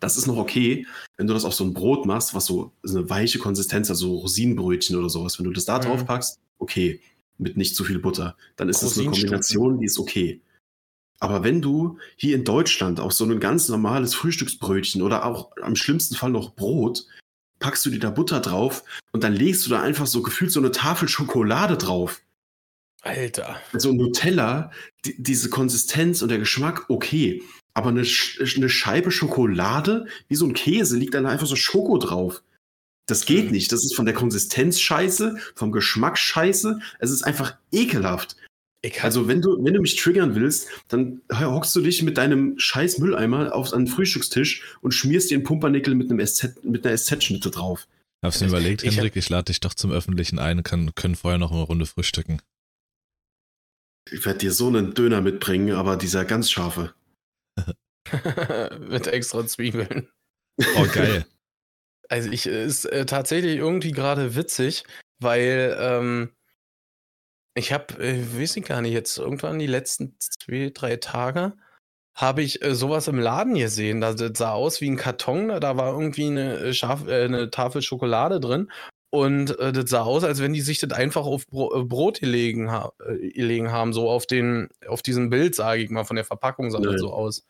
[0.00, 0.86] Das ist noch okay,
[1.18, 3.96] wenn du das auf so ein Brot machst, was so so eine weiche Konsistenz hat,
[3.96, 5.38] so Rosinenbrötchen oder sowas.
[5.38, 5.82] Wenn du das da Mhm.
[5.82, 7.00] drauf packst, okay,
[7.36, 9.10] mit nicht zu viel Butter, dann ist das eine.
[9.10, 10.40] Kombination, die ist okay.
[11.20, 15.76] Aber wenn du hier in Deutschland auf so ein ganz normales Frühstücksbrötchen oder auch am
[15.76, 17.06] schlimmsten Fall noch Brot,
[17.58, 20.60] packst du dir da Butter drauf und dann legst du da einfach so gefühlt so
[20.60, 22.20] eine Tafel Schokolade drauf.
[23.02, 23.60] Alter.
[23.72, 24.70] Also Nutella,
[25.04, 27.42] die, diese Konsistenz und der Geschmack, okay.
[27.74, 32.42] Aber eine, eine Scheibe Schokolade, wie so ein Käse, liegt dann einfach so Schoko drauf.
[33.06, 33.50] Das geht Mhm.
[33.52, 33.72] nicht.
[33.72, 36.78] Das ist von der Konsistenz scheiße, vom Geschmack scheiße.
[36.98, 38.36] Es ist einfach ekelhaft.
[38.84, 42.18] Ich hab, Also wenn du, wenn du mich triggern willst, dann hockst du dich mit
[42.18, 46.86] deinem scheiß Mülleimer auf einen Frühstückstisch und schmierst dir einen Pumpernickel mit, einem SZ, mit
[46.86, 47.88] einer SZ-Schnitte drauf.
[48.22, 51.14] Hab's mir überlegt, Ich hab- Hendrik, ich lade dich doch zum Öffentlichen ein, kann, können
[51.14, 52.42] vorher noch eine Runde frühstücken.
[54.10, 56.92] Ich werde dir so einen Döner mitbringen, aber dieser ganz scharfe.
[58.80, 60.08] mit extra Zwiebeln.
[60.76, 61.26] Oh, geil.
[62.10, 64.84] Also ich ist äh, tatsächlich irgendwie gerade witzig,
[65.20, 66.28] weil ähm,
[67.54, 71.54] ich habe, äh, weiß ich gar nicht, jetzt irgendwann die letzten zwei, drei Tage
[72.16, 74.00] habe ich äh, sowas im Laden gesehen.
[74.00, 77.24] Das, das sah aus wie ein Karton, da- da war irgendwie eine, äh, Schaf, äh,
[77.24, 78.70] eine Tafel Schokolade drin.
[79.10, 82.20] Und äh, das sah aus, als wenn die sich das einfach auf Bro äh, Brot
[82.20, 86.16] gelegen, ha äh, gelegen haben, so auf den, auf diesem Bild, sage ich mal, von
[86.16, 87.44] der Verpackung sah das so aus.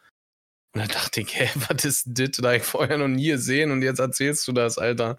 [0.74, 2.30] Und da dachte ich, hä, was ist das?
[2.32, 5.16] Da hab ich vorher noch nie gesehen und jetzt erzählst du das, Alter.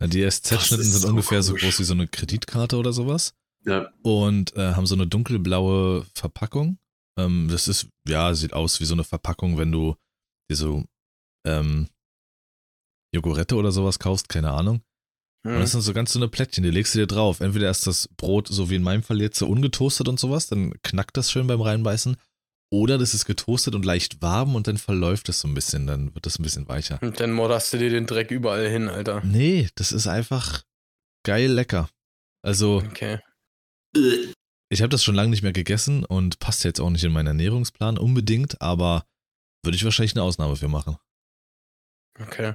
[0.00, 1.62] Na, Die SZ-Schnitten sind so ungefähr so komisch.
[1.64, 6.78] groß wie so eine Kreditkarte oder sowas Ja, und äh, haben so eine dunkelblaue Verpackung.
[7.18, 9.94] Ähm, das ist, ja, sieht aus wie so eine Verpackung, wenn du
[10.50, 10.84] dir so
[11.46, 11.88] ähm,
[13.14, 14.82] Jogurette oder sowas kaufst, keine Ahnung.
[15.44, 15.60] Und Hm.
[15.60, 17.40] das sind so ganz dünne Plättchen, die legst du dir drauf.
[17.40, 20.72] Entweder ist das Brot, so wie in meinem Fall jetzt, so ungetoastet und sowas, dann
[20.82, 22.16] knackt das schön beim Reinbeißen.
[22.72, 26.14] Oder das ist getoastet und leicht warm und dann verläuft es so ein bisschen, dann
[26.14, 26.98] wird das ein bisschen weicher.
[27.02, 29.20] Und dann modderst du dir den Dreck überall hin, Alter.
[29.24, 30.62] Nee, das ist einfach
[31.24, 31.90] geil lecker.
[32.42, 33.18] Also, Okay.
[33.94, 37.26] Ich habe das schon lange nicht mehr gegessen und passt jetzt auch nicht in meinen
[37.28, 39.04] Ernährungsplan unbedingt, aber
[39.64, 40.96] würde ich wahrscheinlich eine Ausnahme für machen.
[42.20, 42.54] Okay.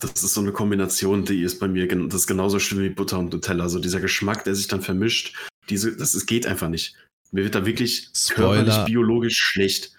[0.00, 2.88] das ist so eine Kombination, die ist bei mir, gen- das ist genauso schlimm wie
[2.90, 3.64] Butter und Nutella.
[3.64, 5.36] Also dieser Geschmack, der sich dann vermischt,
[5.68, 6.94] diese, das ist, geht einfach nicht.
[7.32, 8.64] Mir wird da wirklich Spoiler.
[8.64, 9.92] körperlich, biologisch schlecht.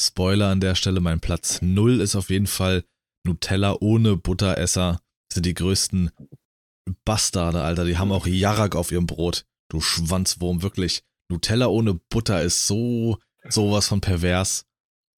[0.00, 2.84] Spoiler an der Stelle, mein Platz 0 ist auf jeden Fall
[3.26, 5.00] Nutella ohne Butteresser.
[5.28, 6.10] Das sind die größten
[7.04, 7.84] Bastarde, Alter.
[7.84, 9.44] Die haben auch Jarak auf ihrem Brot.
[9.68, 11.02] Du Schwanzwurm, wirklich.
[11.30, 13.18] Nutella ohne Butter ist so
[13.48, 14.66] sowas von pervers.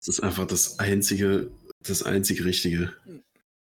[0.00, 1.50] Das ist einfach das einzige,
[1.80, 2.94] das einzige Richtige.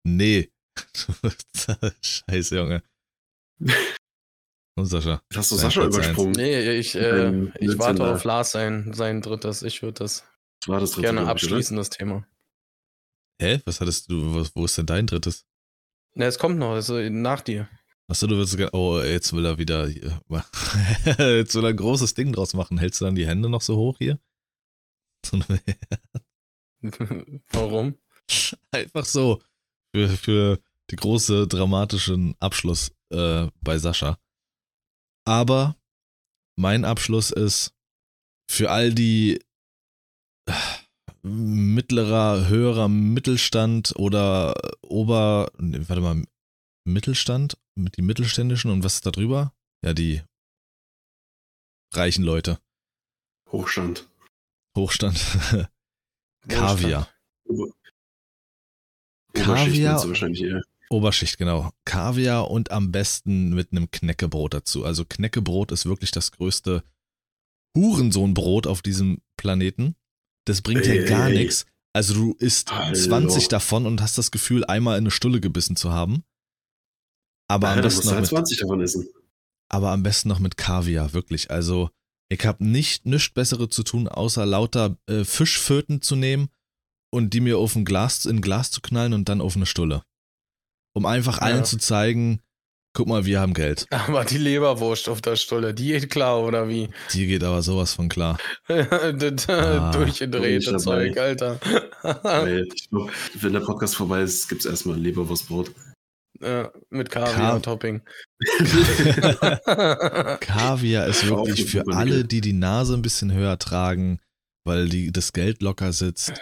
[0.04, 0.50] Nee.
[2.02, 2.82] Scheiße, Junge.
[4.76, 5.22] Und Sascha.
[5.34, 6.32] Hast du Sascha Platz übersprungen?
[6.32, 9.62] Nee, ich, äh, Ähm, ich warte auf Lars sein, sein drittes.
[9.62, 10.24] Ich würde das
[10.60, 11.30] Das war das dritte, gerne oder?
[11.30, 12.26] abschließen, das Thema.
[13.40, 13.60] Hä?
[13.64, 15.44] Was hattest du, was, wo ist denn dein drittes?
[16.14, 17.68] Ne, es kommt noch, ist nach dir.
[18.10, 22.54] Achso, du willst oh, jetzt will er wieder, jetzt will er ein großes Ding draus
[22.54, 22.76] machen.
[22.76, 24.18] Hältst du dann die Hände noch so hoch hier?
[27.52, 27.96] Warum?
[28.72, 29.40] Einfach so.
[29.94, 30.58] Für, für
[30.90, 34.18] die große dramatischen Abschluss äh, bei Sascha.
[35.24, 35.76] Aber
[36.56, 37.76] mein Abschluss ist
[38.50, 39.40] für all die
[40.46, 40.52] äh,
[41.22, 46.24] mittlerer, höherer Mittelstand oder Ober, nee, warte mal,
[46.84, 49.52] Mittelstand, mit die mittelständischen und was ist da drüber?
[49.84, 50.22] Ja, die
[51.92, 52.58] reichen Leute.
[53.50, 54.08] Hochstand.
[54.76, 55.18] Hochstand.
[56.48, 57.08] Kaviar.
[57.44, 57.68] Ober
[59.34, 60.44] Kaviar- Oberschicht.
[60.90, 61.70] Oberschicht, genau.
[61.84, 64.84] Kaviar und am besten mit einem Knäckebrot dazu.
[64.84, 66.82] Also Knäckebrot ist wirklich das größte
[67.76, 69.94] Hurensohnbrot auf diesem Planeten.
[70.46, 71.66] Das bringt ja gar nichts.
[71.92, 72.94] Also du isst Hallo.
[72.94, 76.24] 20 davon und hast das Gefühl, einmal in eine Stulle gebissen zu haben.
[77.50, 79.08] Aber, Ja, am, besten noch halt mit, 20 davon essen.
[79.68, 81.50] aber am besten noch mit Kaviar, wirklich.
[81.50, 81.90] Also
[82.28, 86.48] ich habe nicht nichts Bessere zu tun, außer lauter äh, Fischpföten zu nehmen
[87.12, 89.66] und die mir auf ein Glas, in ein Glas zu knallen und dann auf eine
[89.66, 90.02] Stulle.
[90.94, 91.64] Um einfach allen Ja.
[91.64, 92.40] zu zeigen,
[92.92, 93.86] guck mal, wir haben Geld.
[93.90, 96.88] Aber die Leberwurst auf der Stulle, die geht klar, oder wie?
[97.12, 98.38] Die geht aber sowas von klar.
[98.68, 101.16] das Ah, durchgedrehte Zeug.
[101.18, 101.58] Alter.
[102.74, 105.72] Ich glaube, wenn der Podcast vorbei ist, gibt es erstmal Leberwurstbrot.
[106.42, 108.02] Ja, mit Ka- Kaviar-Topping.
[110.40, 114.20] Kaviar ist wirklich für alle, die die Nase ein bisschen höher tragen,
[114.64, 116.34] weil die, das Geld locker sitzt.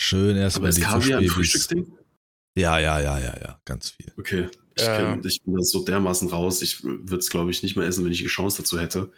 [0.00, 1.28] Schön erstmal ist die Kaviar ein.
[1.28, 1.86] Frühstücksding?
[2.56, 4.12] Ja, ja, ja, ja, ja, ganz viel.
[4.18, 4.48] Okay.
[4.76, 4.96] Ich, Ja.
[5.14, 6.62] kenn, ich bin da so dermaßen raus.
[6.62, 9.12] Ich würde es, glaube ich, nicht mehr essen, wenn ich die Chance dazu hätte.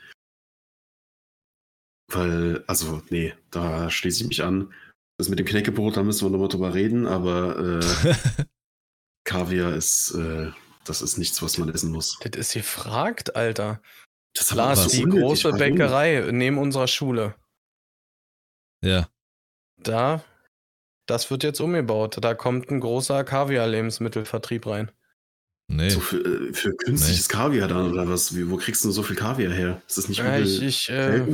[2.13, 4.73] Weil, also, nee, da schließe ich mich an.
[5.19, 8.15] Das mit dem Knäckebrot, da müssen wir nochmal drüber reden, aber äh,
[9.31, 10.51] Kaviar ist, äh,
[10.85, 12.19] das ist nichts, was man essen muss.
[12.21, 13.81] das ist gefragt, Alter.
[14.35, 15.23] Das Lars, so die unnötig.
[15.23, 15.59] große Warum?
[15.59, 17.35] Bäckerei neben unserer Schule.
[18.83, 19.09] ja,
[19.83, 20.23] Da,
[21.07, 22.19] das wird jetzt umgebaut.
[22.21, 24.91] Da kommt ein großer Kaviar-Lebensmittelvertrieb rein.
[25.69, 25.91] nee.
[25.91, 28.35] So für, äh, für künstliches Kaviar dann oder was?
[28.37, 29.83] Wie, wo kriegst du so viel Kaviar her?
[29.87, 31.25] Ist das nicht Ja, ich ich äh,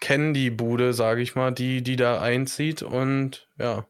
[0.00, 3.86] kenne die Bude, sage ich mal, die, die da einzieht und ja,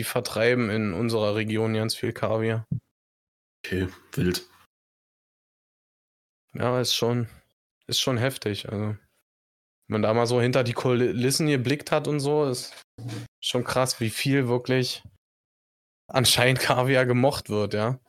[0.00, 2.66] die vertreiben in unserer Region ganz viel Kaviar.
[3.62, 4.48] Okay, wild.
[6.54, 7.28] Ja, ist schon,
[7.86, 8.70] ist schon heftig.
[8.70, 8.98] Also, wenn
[9.88, 12.72] man da mal so hinter die Kulissen geblickt hat und so, ist
[13.44, 15.02] schon krass, wie viel wirklich
[16.08, 18.00] anscheinend Kaviar gemocht wird, ja.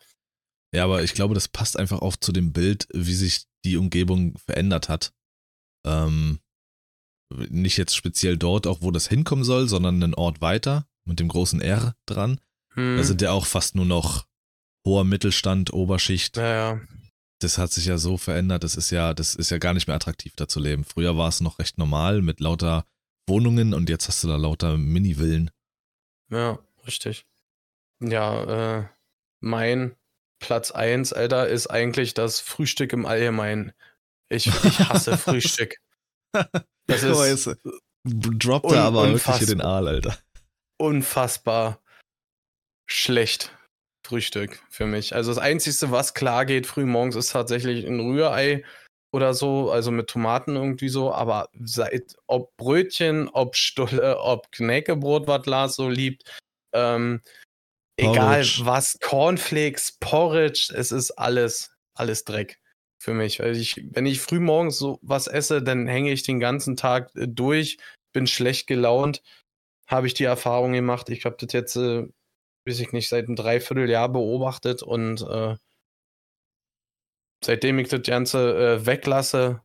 [0.74, 4.38] Ja, aber ich glaube, das passt einfach auch zu dem Bild, wie sich die Umgebung
[4.38, 5.12] verändert hat.
[5.86, 6.40] Ähm,
[7.50, 11.28] nicht jetzt speziell dort, auch wo das hinkommen soll, sondern einen Ort weiter mit dem
[11.28, 12.40] großen R dran.
[12.74, 12.98] Hm.
[12.98, 14.26] Da sind ja auch fast nur noch
[14.86, 16.38] hoher Mittelstand, Oberschicht.
[16.38, 16.82] ja, ja.
[17.40, 19.96] Das hat sich ja so verändert, das ist ja, das ist ja gar nicht mehr
[19.96, 20.84] attraktiv da zu leben.
[20.84, 22.86] Früher war es noch recht normal mit lauter
[23.28, 25.50] Wohnungen und jetzt hast du da lauter Mini-Villen.
[26.30, 27.26] Ja, richtig.
[28.00, 28.88] Ja, äh,
[29.40, 29.96] mein
[30.40, 33.72] Platz 1, Alter, ist eigentlich das Frühstück im Allgemeinen.
[34.30, 35.78] Ich, ich hasse Frühstück.
[36.88, 37.58] Das ist jetzt
[38.04, 40.18] droppt er aber wirklich hier den Aal, Alter.
[40.82, 41.80] Unfassbar
[42.88, 43.56] schlecht.
[44.06, 45.16] Frühstück für mich.
[45.16, 48.64] Also das Einzige, was klar geht früh morgens, ist tatsächlich ein Rührei
[49.14, 55.28] oder so, also mit Tomaten irgendwie so, aber seit, ob Brötchen, ob Stulle, ob Knäckebrot,
[55.28, 56.24] was Lars so liebt,
[56.74, 57.22] ähm,
[57.98, 62.60] egal was, Cornflakes, Porridge, es ist alles, alles Dreck
[63.02, 63.40] für mich.
[63.40, 67.16] Weil ich, wenn ich früh morgens so was esse, dann hänge ich den ganzen Tag
[67.16, 67.78] äh, durch,
[68.14, 69.22] bin schlecht gelaunt,
[69.92, 71.10] habe ich die Erfahrung gemacht.
[71.10, 72.08] Ich habe das jetzt, äh,
[72.66, 75.56] weiß ich nicht, seit einem Dreivierteljahr beobachtet und äh,
[77.44, 79.62] seitdem ich das Ganze äh, weglasse,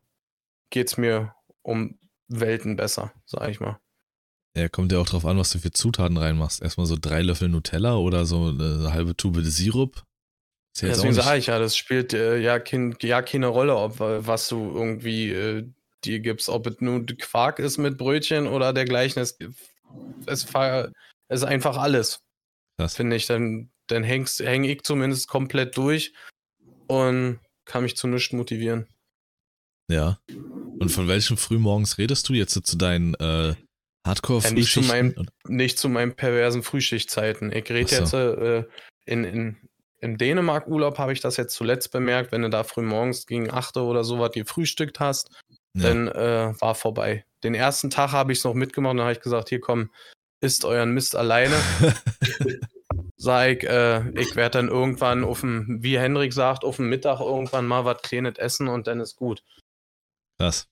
[0.69, 1.97] geht es mir um
[2.27, 3.79] Welten besser, sag ich mal.
[4.55, 6.61] Ja, kommt ja auch drauf an, was du für Zutaten reinmachst.
[6.61, 10.03] Erstmal so drei Löffel Nutella oder so eine halbe Tube Sirup.
[10.77, 14.25] Ja Deswegen sage ich ja, das spielt äh, ja, kein, ja keine Rolle, ob äh,
[14.25, 15.67] was du irgendwie äh,
[16.03, 19.21] dir gibst, ob es nur Quark ist mit Brötchen oder dergleichen.
[19.21, 19.37] Es,
[20.25, 20.91] es, ver-
[21.29, 22.19] es ist einfach alles,
[22.79, 22.95] Krass.
[22.95, 23.25] finde ich.
[23.27, 26.13] Dann, dann hängst, häng ich zumindest komplett durch
[26.87, 28.87] und kann mich zu nichts motivieren.
[29.89, 30.19] Ja.
[30.79, 33.55] Und von welchem Frühmorgens redest du jetzt zu deinen äh,
[34.05, 34.75] hardcore Ja, nicht
[35.47, 37.51] Nicht zu meinen perversen Frühschichtzeiten.
[37.51, 37.95] Ich rede so.
[37.95, 38.63] jetzt äh,
[39.05, 39.57] in, in,
[39.99, 43.77] im Dänemark-Urlaub habe ich das jetzt zuletzt bemerkt, wenn du da früh morgens gegen 8
[43.77, 45.29] Uhr oder so was gefrühstückt hast,
[45.73, 45.83] Ja.
[45.83, 47.25] dann äh, war vorbei.
[47.43, 49.91] Den ersten Tag habe ich es noch mitgemacht und dann habe ich gesagt, hier komm,
[50.41, 51.55] isst euren Mist alleine.
[53.17, 57.19] Sag ich, äh, ich werde dann irgendwann auf dem, wie Henrik sagt, auf dem Mittag
[57.19, 59.43] irgendwann mal was Kleines essen und dann ist gut.
[60.39, 60.67] Krass.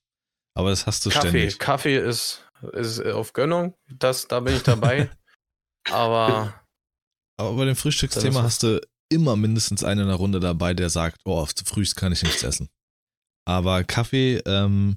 [0.54, 1.58] Aber das hast du Kaffee, ständig.
[1.58, 5.10] Kaffee ist, ist äh, auf Gönnung, das, da bin ich dabei.
[5.90, 6.54] Aber
[7.36, 11.20] Aber bei dem Frühstücksthema hast du immer mindestens einen in der Runde dabei, der sagt,
[11.24, 12.68] oh, zu frühst kann ich nichts essen.
[13.44, 14.96] Aber Kaffee, ähm,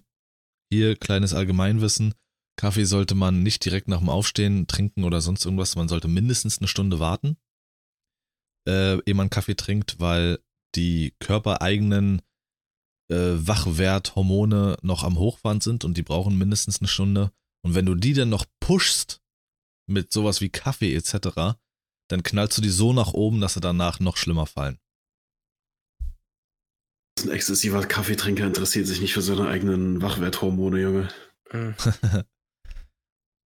[0.72, 2.14] hier kleines Allgemeinwissen,
[2.58, 6.60] Kaffee sollte man nicht direkt nach dem Aufstehen trinken oder sonst irgendwas, man sollte mindestens
[6.60, 7.38] eine Stunde warten,
[8.68, 10.40] äh, ehe man Kaffee trinkt, weil
[10.76, 12.22] die körpereigenen
[13.10, 17.32] äh, Wachwerthormone noch am Hochfahren sind und die brauchen mindestens eine Stunde.
[17.64, 19.22] Und wenn du die dann noch pushst
[19.88, 21.58] mit sowas wie Kaffee etc.,
[22.10, 24.80] dann knallst du die so nach oben, dass sie danach noch schlimmer fallen.
[27.26, 31.08] Ein exzessiver Kaffeetrinker interessiert sich nicht für seine eigenen Wachwerthormone, Junge.
[31.52, 31.76] mh,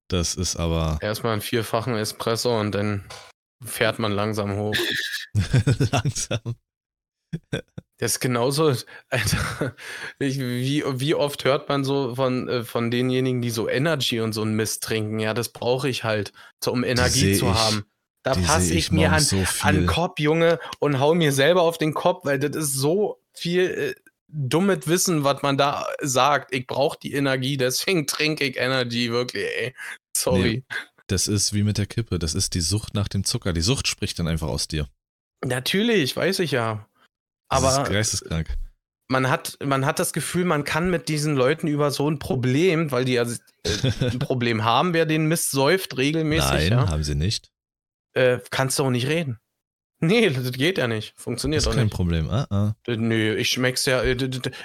[0.09, 3.05] Das ist aber Erstmal einen vierfachen Espresso und dann
[3.65, 4.77] fährt man langsam hoch.
[5.91, 6.41] langsam.
[7.99, 8.75] Das ist genauso,
[9.09, 9.75] Alter,
[10.19, 14.33] ich, wie, wie oft hört man so von, äh, von denjenigen, die so Energy und
[14.35, 15.19] so ein Mist trinken?
[15.19, 17.85] Ja, das brauche ich halt, so, um Energie zu ich- haben.
[18.25, 19.87] Da passe ich, ich mir an, so an.
[19.87, 23.95] Kopf, Junge, und hau mir selber auf den Kopf, weil das ist so viel äh,
[24.29, 26.55] dummes Wissen, was man da sagt.
[26.55, 29.75] Ich brauche die Energie, deswegen trinke ich Energy, wirklich, ey.
[30.17, 30.65] Sorry.
[31.09, 32.19] Das ist wie mit der Kippe.
[32.19, 33.53] Das ist die Sucht nach dem Zucker.
[33.53, 34.89] Die Sucht spricht dann einfach aus dir.
[35.45, 36.89] Natürlich, weiß ich ja.
[37.51, 38.57] Das Aber ist geisteskrank.
[39.09, 42.93] man hat, man hat das Gefühl, man kann mit diesen Leuten über so ein Problem,
[42.93, 47.05] weil die ja äh, ein Problem haben, wer den Mist säuft, regelmäßig, Nein, ja, haben
[47.05, 47.51] sie nicht.
[48.15, 49.39] äh, kannst du auch nicht reden.
[50.07, 51.15] Nee, das geht ja nicht.
[51.17, 51.95] Funktioniert Das ist auch kein nicht.
[51.95, 52.29] Problem.
[52.29, 52.75] Ah, ah.
[52.87, 54.03] D- Nö, ich schmeck's ja,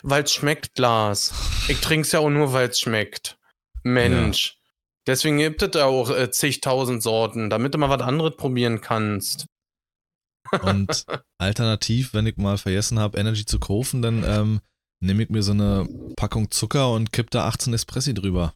[0.01, 1.31] weil es schmeckt, Glas.
[1.67, 3.37] Ich trink's ja auch nur, weil es schmeckt.
[3.83, 4.57] Mensch.
[5.05, 9.45] Deswegen gibt es da auch äh, zigtausend Sorten, damit du mal was anderes probieren kannst.
[10.63, 11.05] Und
[11.37, 14.61] alternativ, wenn ich mal vergessen habe, Energy zu kaufen, dann ähm,
[15.01, 18.53] nehme ich mir so eine Packung Zucker und kipp da 18 Espressi drüber.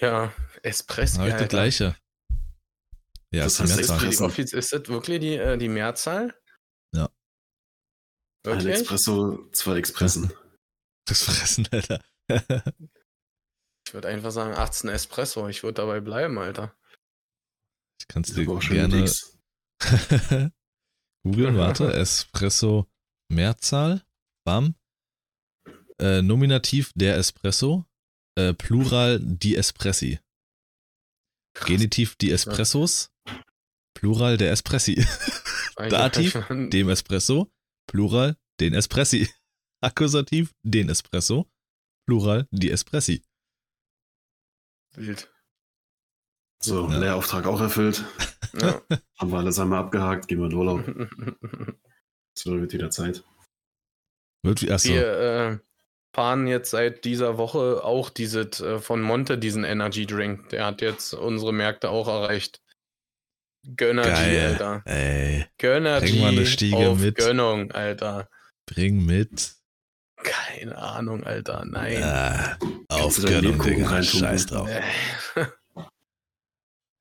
[0.00, 1.18] Ja, Espresso.
[1.18, 1.96] Dann habe ich das gleiche.
[3.34, 4.10] Ja, Das ist die Mehrzahl.
[4.10, 6.34] Die Offiz- Ist das wirklich die, äh, die Mehrzahl?
[6.94, 7.04] Ja.
[7.06, 8.74] Ein Wirklich?
[8.74, 10.32] Espresso, zwei Expressen.
[11.06, 12.02] Das Fressen, Alter.
[13.86, 15.48] Ich würde einfach sagen 18 Espresso.
[15.48, 16.76] Ich würde dabei bleiben, Alter.
[17.98, 19.10] Ich kann es dir gerne
[21.24, 21.90] googeln, warte.
[21.94, 22.86] Espresso
[23.32, 24.04] Mehrzahl.
[24.44, 24.74] Bam.
[25.98, 27.86] Äh, Nominativ der Espresso.
[28.38, 30.20] Äh, Plural die Espressi.
[31.54, 33.10] Genitiv die Espressos.
[33.98, 35.04] Plural der Espressi.
[35.76, 37.50] Dativ, dem Espresso.
[37.88, 39.28] Plural den Espressi.
[39.80, 41.50] Akkusativ den Espresso.
[42.06, 43.24] Plural die Espressi.
[44.94, 45.28] Wild.
[46.62, 46.98] So, Ja.
[46.98, 48.04] Lehrauftrag auch erfüllt.
[48.58, 48.80] Ja.
[49.18, 50.82] Haben wir alles einmal abgehakt, gehen wir in Urlaub.
[52.34, 53.22] So wird wieder Zeit.
[54.42, 54.88] Wird wie, achso.
[54.88, 55.58] Wir äh,
[56.14, 60.48] fahren jetzt seit dieser Woche auch dieses äh, von Monte, diesen Energy Drink.
[60.48, 62.62] Der hat jetzt unsere Märkte auch erreicht.
[63.64, 64.46] Gönnergy, Geil.
[64.52, 64.82] Alter.
[64.86, 67.16] Ey, Gönnergy Bring mal eine Stiege auf mit.
[67.16, 68.28] Gönnung, Alter.
[68.66, 69.54] bring mit.
[70.22, 71.64] Keine Ahnung, Alter.
[71.66, 72.02] Nein.
[72.02, 72.56] Ah,
[72.88, 74.02] auf Gönnung, Digga.
[74.02, 74.68] Scheiß drauf.
[74.68, 74.82] Äh,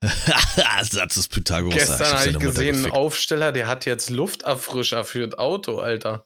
[0.83, 1.75] Satz des Pythagoras.
[1.75, 2.91] Gestern habe ich gesehen, einen.
[2.91, 6.25] Aufsteller, der hat jetzt Lufterfrischer für das Auto, Alter.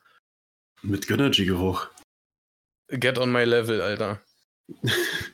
[0.81, 1.87] Mit Gönnergy-Geruch.
[2.89, 4.21] Get on my level, Alter.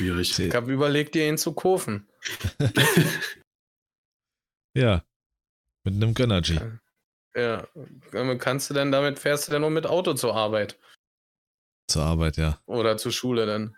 [0.00, 0.38] Schwierig.
[0.38, 2.08] Ich habe überlegt, dir ihn zu kaufen.
[4.76, 5.04] Ja.
[5.82, 6.60] Mit einem Gönnergy.
[7.34, 7.66] Ja.
[8.12, 10.78] Ähm, Kannst du denn damit, fährst du denn nur mit Auto zur Arbeit?
[11.88, 12.62] Zur Arbeit, ja.
[12.66, 13.76] Oder zur Schule dann?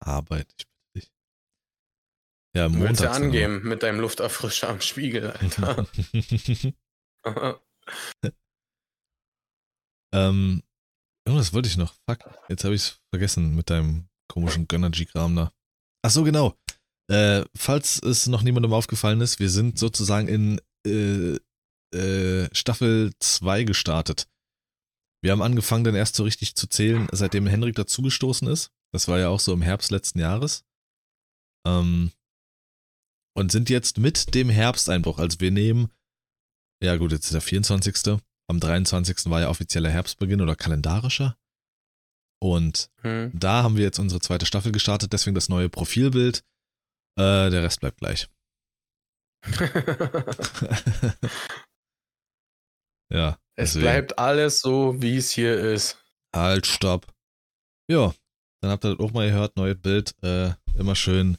[0.00, 1.12] Arbeit, ich bitte dich.
[2.56, 5.86] Ja, Du willst ja angeben mit deinem Lufterfrischer am Spiegel, Alter.
[10.14, 10.62] ähm,
[11.28, 11.94] irgendwas wollte ich noch.
[12.08, 12.18] Fuck,
[12.48, 15.52] jetzt habe ich es vergessen mit deinem komischen Gönnergy-Kram da.
[16.02, 16.56] Ach so, genau.
[17.10, 21.38] Äh, falls es noch niemandem aufgefallen ist, wir sind sozusagen in äh,
[21.96, 24.28] äh, Staffel 2 gestartet.
[25.22, 28.70] Wir haben angefangen, dann erst so richtig zu zählen, seitdem Henrik dazugestoßen ist.
[28.92, 30.64] Das war ja auch so im Herbst letzten Jahres.
[31.66, 32.12] Ähm,
[33.36, 35.18] und sind jetzt mit dem Herbsteinbruch.
[35.18, 35.90] Also wir nehmen,
[36.82, 38.20] ja gut, jetzt ist der 24.
[38.48, 39.30] Am 23.
[39.30, 41.36] war ja offizieller Herbstbeginn oder kalendarischer.
[42.40, 43.30] Und Hm.
[43.34, 46.44] da haben wir jetzt unsere zweite Staffel gestartet, deswegen das neue Profilbild.
[47.16, 48.28] Äh, der Rest bleibt gleich.
[53.10, 53.38] ja.
[53.56, 53.82] es deswegen.
[53.82, 55.98] bleibt alles so, wie es hier ist.
[56.34, 57.06] Halt, stopp.
[57.90, 58.14] Ja,
[58.60, 60.14] dann habt ihr das auch mal gehört, neues Bild.
[60.22, 61.38] Äh, immer schön,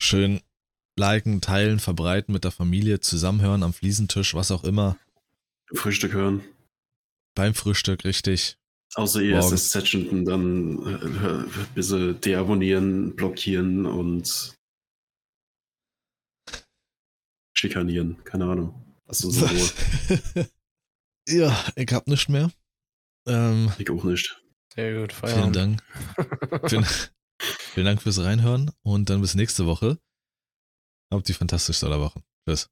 [0.00, 0.40] schön
[0.98, 4.96] liken, teilen, verbreiten mit der Familie, zusammenhören am Fliesentisch, was auch immer.
[5.72, 6.42] Frühstück hören.
[7.34, 8.58] Beim Frühstück, richtig.
[8.94, 9.52] Außer ihr Morgens.
[9.52, 14.54] ist Session, dann äh, bitte deabonnieren, blockieren und
[17.56, 18.22] schikanieren.
[18.24, 18.80] Keine Ahnung.
[19.06, 19.46] Also so
[21.28, 22.50] ja, ich hab nichts mehr.
[23.26, 24.40] Ähm, Ich auch nicht.
[24.74, 25.56] Sehr gut, vielen Feierabend.
[25.56, 25.82] Dank.
[26.70, 26.86] vielen,
[27.40, 29.98] vielen Dank fürs Reinhören und dann bis nächste Woche.
[31.12, 32.22] Habt die fantastischste aller Wochen.
[32.46, 32.68] Tschüss.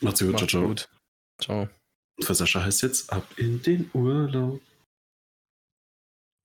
[0.00, 0.30] Macht's gut.
[0.30, 0.66] Ciao, Macht's ciao.
[0.66, 0.88] gut.
[1.40, 1.79] Ciao.
[2.20, 4.60] Und für Sascha heißt jetzt ab in den Urlaub.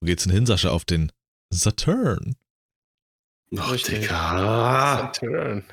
[0.00, 0.70] Wo geht's denn hin, Sascha?
[0.70, 1.12] Auf den
[1.52, 2.34] Saturn.
[3.58, 4.00] Ach, Richtig.
[4.00, 5.12] Digga.
[5.12, 5.64] Saturn.